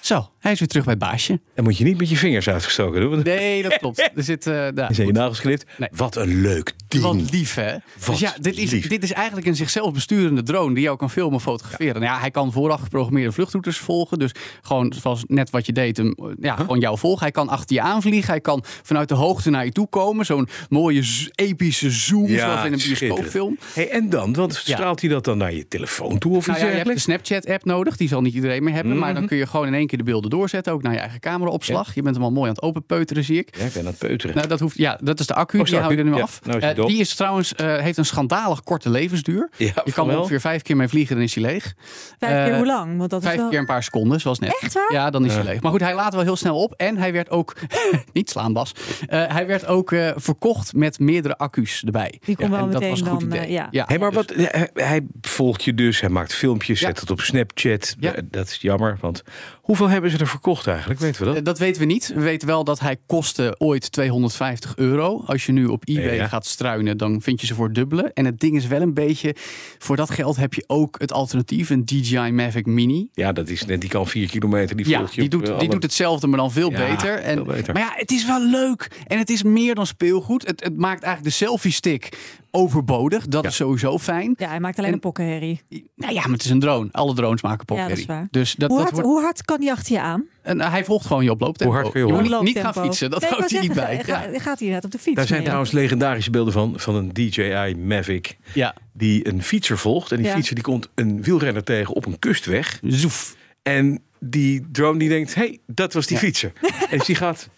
Zo, 0.00 0.30
hij 0.40 0.52
is 0.52 0.58
weer 0.58 0.68
terug 0.68 0.84
bij 0.84 0.94
het 0.98 1.02
baasje. 1.02 1.40
Dan 1.54 1.64
moet 1.64 1.78
je 1.78 1.84
niet 1.84 1.98
met 1.98 2.08
je 2.08 2.16
vingers 2.16 2.48
uitgestoken 2.48 3.00
doen. 3.00 3.10
want 3.10 3.24
Nee, 3.24 3.62
dat 3.62 3.76
klopt. 3.78 3.98
Er 3.98 4.22
zit, 4.24 4.46
eh 4.46 4.52
daar. 4.54 4.72
Dan 4.74 4.94
zijn 4.94 5.06
je 5.06 5.12
nagels 5.12 5.38
geknipt. 5.38 5.64
Nee. 5.76 5.88
Wat 5.92 6.16
een 6.16 6.40
leuk 6.40 6.72
ding. 6.88 7.02
Wat 7.02 7.30
lief, 7.30 7.54
hè? 7.54 7.74
dus 8.06 8.18
ja, 8.18 8.34
dit 8.40 8.56
is, 8.58 8.70
lief. 8.70 8.88
dit 8.88 9.02
is 9.02 9.12
eigenlijk 9.12 9.46
een 9.46 9.56
zichzelf 9.56 9.92
besturende 9.92 10.42
drone 10.42 10.74
die 10.74 10.82
jou 10.82 10.96
kan 10.96 11.10
filmen 11.10 11.34
en 11.34 11.40
fotograferen. 11.40 12.00
Nou 12.00 12.04
Ja. 12.14 12.20
hij 12.20 12.30
kan 12.30 12.52
vooraf 12.52 12.80
geprogrammeerde 12.80 13.32
vluchtroutes 13.32 13.78
volgen. 13.78 14.18
Dus 14.18 14.30
gewoon 14.62 14.92
zoals 15.00 15.24
net 15.26 15.50
wat 15.50 15.66
je 15.66 15.72
deed, 15.72 15.96
hem, 15.96 16.14
ja, 16.40 16.56
gewoon 16.56 16.78
jou 16.80 16.98
volgen. 16.98 17.22
Hij 17.22 17.30
kan 17.30 17.48
achter 17.48 17.76
je 17.76 17.82
aanvliegen. 17.82 18.30
Hij 18.30 18.40
kan 18.40 18.64
vanuit 18.82 19.08
de 19.08 19.14
hoogte 19.14 19.50
naar 19.50 19.64
je 19.64 19.72
toe 19.72 19.86
komen. 19.88 20.26
Zo'n 20.26 20.48
mooie 20.68 21.02
epische 21.34 21.90
zoom, 21.90 22.28
zoals 22.28 22.64
in 22.64 22.72
een 22.72 22.78
bioscoopfilm. 22.98 23.58
Hey, 23.74 23.90
en 23.90 24.10
dan? 24.10 24.32
Want 24.34 24.62
Ja. 24.64 24.74
straalt 24.74 25.00
hij 25.00 25.10
dat 25.10 25.24
dan 25.24 25.38
naar 25.38 25.52
je 25.54 25.68
telefoon 25.68 26.18
toe 26.18 26.36
of 26.36 26.46
Nou 26.46 26.58
iets 26.58 26.66
ja, 26.66 26.72
je 26.72 26.82
hebt 26.82 26.94
de? 26.94 26.98
Snapchat-app 27.00 27.64
nodig. 27.64 27.96
Die 27.96 28.08
zal 28.08 28.20
niet 28.20 28.34
iedereen 28.34 28.64
meer 28.64 28.74
hebben. 28.74 28.98
Maar 28.98 29.08
dan 29.08 29.18
Mhm. 29.18 29.26
kun 29.28 29.36
je 29.38 29.46
gewoon 29.46 29.66
in 29.66 29.74
één 29.74 29.86
keer 29.86 29.98
de 29.98 30.04
beelden 30.04 30.30
doorzetten. 30.30 30.72
Ook 30.72 30.82
naar 30.82 30.92
je 30.92 30.98
eigen 30.98 31.20
cameraopslag. 31.20 31.94
Je 31.94 32.02
bent 32.02 32.14
hem 32.14 32.24
al 32.24 32.30
mooi 32.32 32.48
aan 32.48 32.54
het 32.54 32.62
openpeuteren, 32.62 33.24
zie 33.24 33.38
ik. 33.38 33.56
Ja, 33.58 33.64
ik 33.64 33.72
ben 33.72 33.82
aan 33.82 33.88
het 33.88 33.98
peuteren. 33.98 34.36
Nou, 34.36 34.48
dat 34.48 34.60
hoeft, 34.60 34.76
ja, 34.78 34.98
dat 35.02 35.20
is 35.20 35.26
de 35.26 35.34
accu. 35.34 35.58
Oh, 35.58 35.64
die 35.64 35.76
hou 35.78 35.92
je 35.92 35.98
er 35.98 36.04
nu 36.04 36.14
Ja, 36.14 36.22
af. 36.22 36.40
nou 36.44 36.60
is 36.86 36.92
die 36.92 37.00
is 37.00 37.14
trouwens, 37.14 37.54
eh, 37.54 37.76
heeft 37.76 37.98
een 37.98 38.04
schandalig 38.04 38.62
korte 38.62 38.90
levensduur. 38.90 39.48
Ja, 39.56 39.66
je 39.84 39.92
kan 39.92 40.04
er 40.06 40.10
wel. 40.12 40.18
ongeveer 40.20 40.40
vijf 40.40 40.62
keer 40.62 40.76
mee 40.76 40.88
vliegen, 40.88 41.14
dan 41.14 41.24
is 41.24 41.34
hij 41.34 41.44
leeg. 41.44 41.74
Vijf 42.18 42.44
keer 42.44 42.52
Eh, 42.52 42.56
hoe 42.56 42.66
lang? 42.66 42.98
Want 42.98 43.10
dat 43.10 43.20
is 43.20 43.26
Vijf 43.26 43.38
wel... 43.40 43.48
keer 43.48 43.58
een 43.58 43.66
paar 43.66 43.82
seconden, 43.82 44.20
zoals 44.20 44.38
net. 44.38 44.58
Echt 44.60 44.72
waar? 44.72 44.92
Ja, 44.92 45.10
dan 45.10 45.24
is 45.24 45.34
hij 45.34 45.44
leeg. 45.44 45.60
Maar 45.62 45.70
goed, 45.70 45.80
hij 45.80 45.94
laat 45.94 46.14
wel 46.14 46.22
heel 46.22 46.36
snel 46.36 46.62
op. 46.62 46.72
En 46.76 46.96
hij 46.96 47.12
werd 47.12 47.30
ook, 47.30 47.56
niet 48.12 48.30
slaan 48.30 48.52
Bas, 48.52 48.72
Eh, 49.08 49.24
hij 49.32 49.46
werd 49.46 49.66
ook 49.66 49.92
eh, 49.92 50.10
verkocht 50.16 50.72
met 50.74 50.98
meerdere 50.98 51.36
accu's 51.36 51.82
erbij. 51.84 52.20
Die 52.24 52.36
kon 52.36 52.44
Ja, 52.44 52.50
wel 52.50 52.60
en 52.64 52.70
dat 52.70 52.88
was 52.88 53.00
een 53.00 53.06
goed 53.06 53.20
dan, 53.20 53.28
idee. 53.38 53.50
ja. 53.50 53.84
Hé, 53.86 53.98
maar 53.98 54.10
dus- 54.10 54.16
wat, 54.26 54.32
hij, 54.36 54.70
hij 54.74 55.06
volgt 55.20 55.62
je 55.64 55.74
dus, 55.74 56.00
hij 56.00 56.10
maakt 56.10 56.34
filmpjes, 56.34 56.80
Ja. 56.80 56.86
zet 56.86 57.00
het 57.00 57.10
op 57.10 57.20
Snapchat. 57.20 57.96
Ja. 58.00 58.14
Dat 58.24 58.46
is 58.48 58.56
jammer, 58.60 58.96
want 59.00 59.22
hoeveel 59.68 59.88
hebben 59.88 60.10
ze 60.10 60.18
er 60.18 60.26
verkocht 60.26 60.66
eigenlijk? 60.66 61.00
Weten 61.00 61.20
we 61.20 61.26
dat? 61.26 61.36
Eh, 61.36 61.44
Dat 61.44 61.58
weten 61.58 61.80
we 61.80 61.86
niet. 61.86 62.12
We 62.14 62.20
weten 62.20 62.48
wel 62.48 62.64
dat 62.64 62.80
hij 62.80 62.96
kostte 63.06 63.54
ooit 63.58 63.92
250 63.92 64.76
euro. 64.76 65.22
Als 65.26 65.46
je 65.46 65.52
nu 65.52 65.66
op 65.66 65.82
eBay 65.88 66.14
Ja. 66.14 66.28
gaat 66.28 66.46
struinen, 66.46 66.96
dan 66.96 67.22
vind 67.22 67.40
je 67.40 67.46
ze 67.46 67.54
voor 67.54 67.72
dubbele. 67.72 68.10
En 68.14 68.24
het 68.24 68.40
ding 68.40 68.56
is 68.56 68.66
wel 68.66 68.80
een 68.80 68.94
beetje... 68.94 69.34
Voor 69.78 69.96
dat 69.96 70.10
geld 70.10 70.36
heb 70.36 70.54
je 70.54 70.64
ook 70.66 71.00
het 71.00 71.12
alternatief, 71.12 71.70
een 71.70 71.84
DJI 71.84 72.30
Mavic 72.32 72.66
Mini. 72.66 73.08
Ja, 73.12 73.32
dat 73.32 73.48
is 73.48 73.64
net, 73.64 73.80
die 73.80 73.90
kan 73.90 74.06
vier 74.06 74.28
kilometer. 74.28 74.76
Die 74.76 74.88
Ja, 74.88 75.04
die 75.14 75.28
doet, 75.28 75.48
eh, 75.48 75.58
die 75.58 75.68
doet 75.68 75.82
hetzelfde, 75.82 76.26
maar 76.26 76.38
dan 76.38 76.52
veel 76.52 76.70
Ja, 76.70 76.88
beter. 76.88 77.14
En, 77.18 77.34
veel 77.34 77.44
beter. 77.44 77.72
Maar 77.74 77.82
ja, 77.82 77.92
het 77.94 78.10
is 78.10 78.26
wel 78.26 78.42
leuk. 78.46 78.90
En 79.06 79.18
het 79.18 79.30
is 79.30 79.42
meer 79.42 79.74
dan 79.74 79.86
speelgoed. 79.86 80.46
Het, 80.46 80.64
het 80.64 80.76
maakt 80.76 81.02
eigenlijk 81.02 81.36
de 81.36 81.44
selfie-stick 81.44 82.08
overbodig. 82.50 83.26
Dat 83.26 83.42
Ja. 83.42 83.48
is 83.48 83.56
sowieso 83.56 83.98
fijn. 83.98 84.34
Ja, 84.36 84.48
hij 84.48 84.60
maakt 84.60 84.76
alleen 84.76 84.88
En- 84.88 84.94
een 84.94 85.00
pokkenherrie. 85.00 85.62
Nou 85.96 86.12
ja, 86.12 86.20
maar 86.22 86.32
het 86.32 86.44
is 86.44 86.50
een 86.50 86.60
drone. 86.60 86.88
Alle 86.92 87.14
drones 87.14 87.42
maken 87.42 87.64
Ja, 87.66 87.74
dat 87.74 87.78
is 87.78 87.86
pokherrie. 87.86 88.06
waar. 88.06 88.28
dus 88.30 88.54
dat, 88.54 88.68
Hoe 88.68 88.78
dat 88.78 88.86
hard, 88.86 88.96
wordt, 89.00 89.08
hoe 89.14 89.22
hard 89.22 89.44
kan 89.44 89.60
die 89.60 89.70
achter 89.72 89.92
je 89.92 90.00
aan? 90.00 90.24
en 90.42 90.60
hij 90.60 90.84
volgt 90.84 91.06
gewoon 91.06 91.24
je 91.24 91.30
oplooptempo. 91.30 91.72
Hoe 91.72 91.82
hard 91.82 91.92
kun 91.92 92.00
je 92.06 92.12
moet 92.12 92.22
horen? 92.26 92.44
niet, 92.44 92.54
niet 92.54 92.64
gaan 92.64 92.72
fietsen. 92.84 93.10
Dat 93.10 93.20
Nee, 93.20 93.30
houdt 93.30 93.50
hij 93.50 93.60
niet 93.60 93.72
bij. 93.74 93.96
Ja. 93.96 94.02
Ga, 94.20 94.38
gaat 94.38 94.58
hij 94.60 94.68
net 94.68 94.84
op 94.84 94.90
de 94.90 94.98
fiets? 94.98 95.16
Daar 95.16 95.24
zijn 95.26 95.38
mee, 95.38 95.46
trouwens 95.46 95.72
legendarische 95.72 96.30
beelden 96.30 96.52
van, 96.52 96.72
van 96.76 96.94
een 96.94 97.12
DJI 97.12 97.74
Mavic. 97.78 98.36
ja. 98.54 98.74
Die 98.92 99.28
een 99.28 99.42
fietser 99.42 99.78
volgt. 99.78 100.10
En 100.12 100.16
die 100.16 100.26
Ja. 100.26 100.34
fietser 100.34 100.54
die 100.54 100.64
komt 100.64 100.88
een 100.94 101.22
wielrenner 101.22 101.64
tegen 101.64 101.94
op 101.94 102.06
een 102.06 102.18
kustweg. 102.18 102.78
Zoef. 102.82 103.36
En 103.62 104.02
die 104.20 104.66
drone 104.72 104.98
die 104.98 105.08
denkt, 105.08 105.34
hé, 105.34 105.42
hey, 105.42 105.58
dat 105.66 105.92
was 105.92 106.06
die 106.06 106.16
Ja. 106.16 106.22
fietser. 106.22 106.52
en 106.90 106.98
die 107.06 107.14
gaat... 107.14 107.48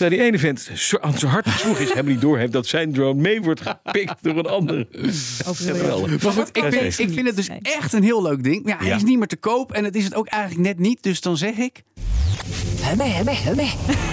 Terwijl 0.00 0.20
die 0.20 0.28
ene 0.30 0.38
vent 0.38 0.70
zo, 0.74 0.98
aan 1.00 1.18
zijn 1.18 1.30
hart 1.30 1.48
gesloeg 1.48 1.78
is, 1.78 1.88
helemaal 1.88 2.12
niet 2.12 2.20
doorheeft 2.20 2.52
dat 2.52 2.66
zijn 2.66 2.92
drone 2.92 3.20
mee 3.20 3.42
wordt 3.42 3.60
gepikt 3.60 4.14
door 4.22 4.36
een 4.38 4.46
ander. 4.46 4.86
Geweldig. 5.44 6.22
Maar 6.22 6.32
goed, 6.32 6.48
ik, 6.56 6.64
ik 6.82 6.94
vind 7.12 7.26
het 7.26 7.36
dus 7.36 7.48
echt 7.62 7.92
een 7.92 8.02
heel 8.02 8.22
leuk 8.22 8.42
ding. 8.44 8.68
Ja, 8.68 8.76
hij 8.78 8.86
Ja. 8.88 8.96
is 8.96 9.02
niet 9.02 9.18
meer 9.18 9.26
te 9.26 9.36
koop 9.36 9.72
en 9.72 9.84
het 9.84 9.96
is 9.96 10.04
het 10.04 10.14
ook 10.14 10.26
eigenlijk 10.26 10.62
net 10.62 10.78
niet. 10.78 11.02
Dus 11.02 11.20
dan 11.20 11.36
zeg 11.36 11.54
ik, 11.56 11.82
Humme, 12.82 13.04
humme, 13.04 13.34
humme. 13.34 13.66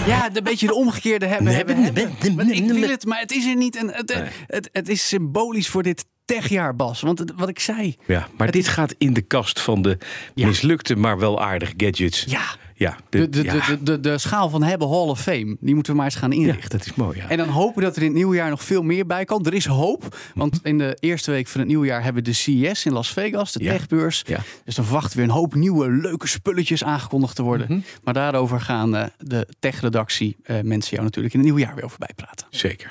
ja, 0.06 0.30
een 0.32 0.44
beetje 0.44 0.66
de 0.66 0.74
omgekeerde 0.74 1.26
hebben. 1.26 1.54
Hebben, 1.54 1.76
hebben. 1.82 2.50
ik 2.50 2.72
wil 2.72 2.88
het, 2.90 3.04
maar 3.06 3.20
het 3.20 3.32
is 3.32 3.46
er 3.46 3.56
niet. 3.56 3.76
En 3.76 3.88
het, 3.94 4.14
Nee. 4.14 4.28
het, 4.46 4.68
het 4.72 4.88
is 4.88 5.08
symbolisch 5.08 5.68
voor 5.68 5.82
dit 5.82 6.04
techjaar, 6.36 6.76
Bas. 6.76 7.00
Want 7.00 7.18
het- 7.18 7.32
wat 7.36 7.48
ik 7.48 7.58
zei, 7.58 7.96
Ja, 8.06 8.28
maar 8.36 8.50
dit 8.50 8.68
gaat 8.68 8.94
in 8.98 9.12
de 9.12 9.22
kast 9.22 9.60
van 9.60 9.82
de 9.82 9.98
Ja. 10.34 10.46
mislukte, 10.46 10.96
maar 10.96 11.18
wel 11.18 11.42
aardige 11.42 11.74
gadgets. 11.76 12.24
ja, 12.28 12.42
Ja, 12.74 12.96
de, 13.08 13.28
de, 13.28 13.42
ja. 13.42 13.76
de, 13.82 14.00
de, 14.00 14.18
schaal 14.18 14.48
van 14.50 14.62
hebben 14.62 14.88
Hall 14.88 15.08
of 15.08 15.20
Fame, 15.20 15.56
die 15.60 15.74
moeten 15.74 15.92
we 15.92 15.98
maar 15.98 16.06
eens 16.06 16.18
gaan 16.18 16.30
Ja, 16.30 16.36
inrichten. 16.36 16.70
dat 16.78 16.86
is 16.86 16.94
mooi. 16.94 17.18
Ja. 17.18 17.28
En 17.28 17.36
dan 17.36 17.48
hopen 17.48 17.74
we 17.78 17.80
dat 17.84 17.96
er 17.96 18.02
in 18.02 18.08
het 18.08 18.16
nieuwjaar 18.16 18.50
nog 18.50 18.64
veel 18.64 18.82
meer 18.82 19.06
bij 19.06 19.24
kan. 19.24 19.44
Er 19.46 19.54
is 19.54 19.66
hoop, 19.66 20.16
want 20.34 20.60
in 20.62 20.78
de 20.78 20.96
eerste 21.00 21.30
week 21.30 21.48
van 21.48 21.60
het 21.60 21.68
nieuwjaar 21.68 22.02
hebben 22.02 22.22
we 22.24 22.28
de 22.30 22.34
CES 22.36 22.84
in 22.86 22.92
Las 22.92 23.12
Vegas, 23.12 23.52
de 23.52 23.58
techbeurs. 23.58 24.24
Dus 24.64 24.74
dan 24.74 24.84
verwachten 24.84 25.16
we 25.18 25.22
een 25.24 25.30
hoop 25.30 25.54
nieuwe 25.54 25.90
leuke 25.90 26.26
spulletjes 26.26 26.84
aangekondigd 26.84 27.36
te 27.36 27.42
worden. 27.42 27.66
Mhm. 27.70 27.80
Maar 28.04 28.14
daarover 28.14 28.60
gaan 28.60 28.96
eh, 28.96 29.04
de 29.18 29.48
techredactie 29.58 30.36
eh, 30.42 30.60
mensen 30.62 30.90
jou 30.92 31.02
natuurlijk 31.04 31.34
in 31.34 31.40
het 31.40 31.48
nieuwjaar 31.48 31.74
weer 31.74 31.84
over 31.84 31.98
bijpraten. 31.98 32.46
Zeker. 32.50 32.90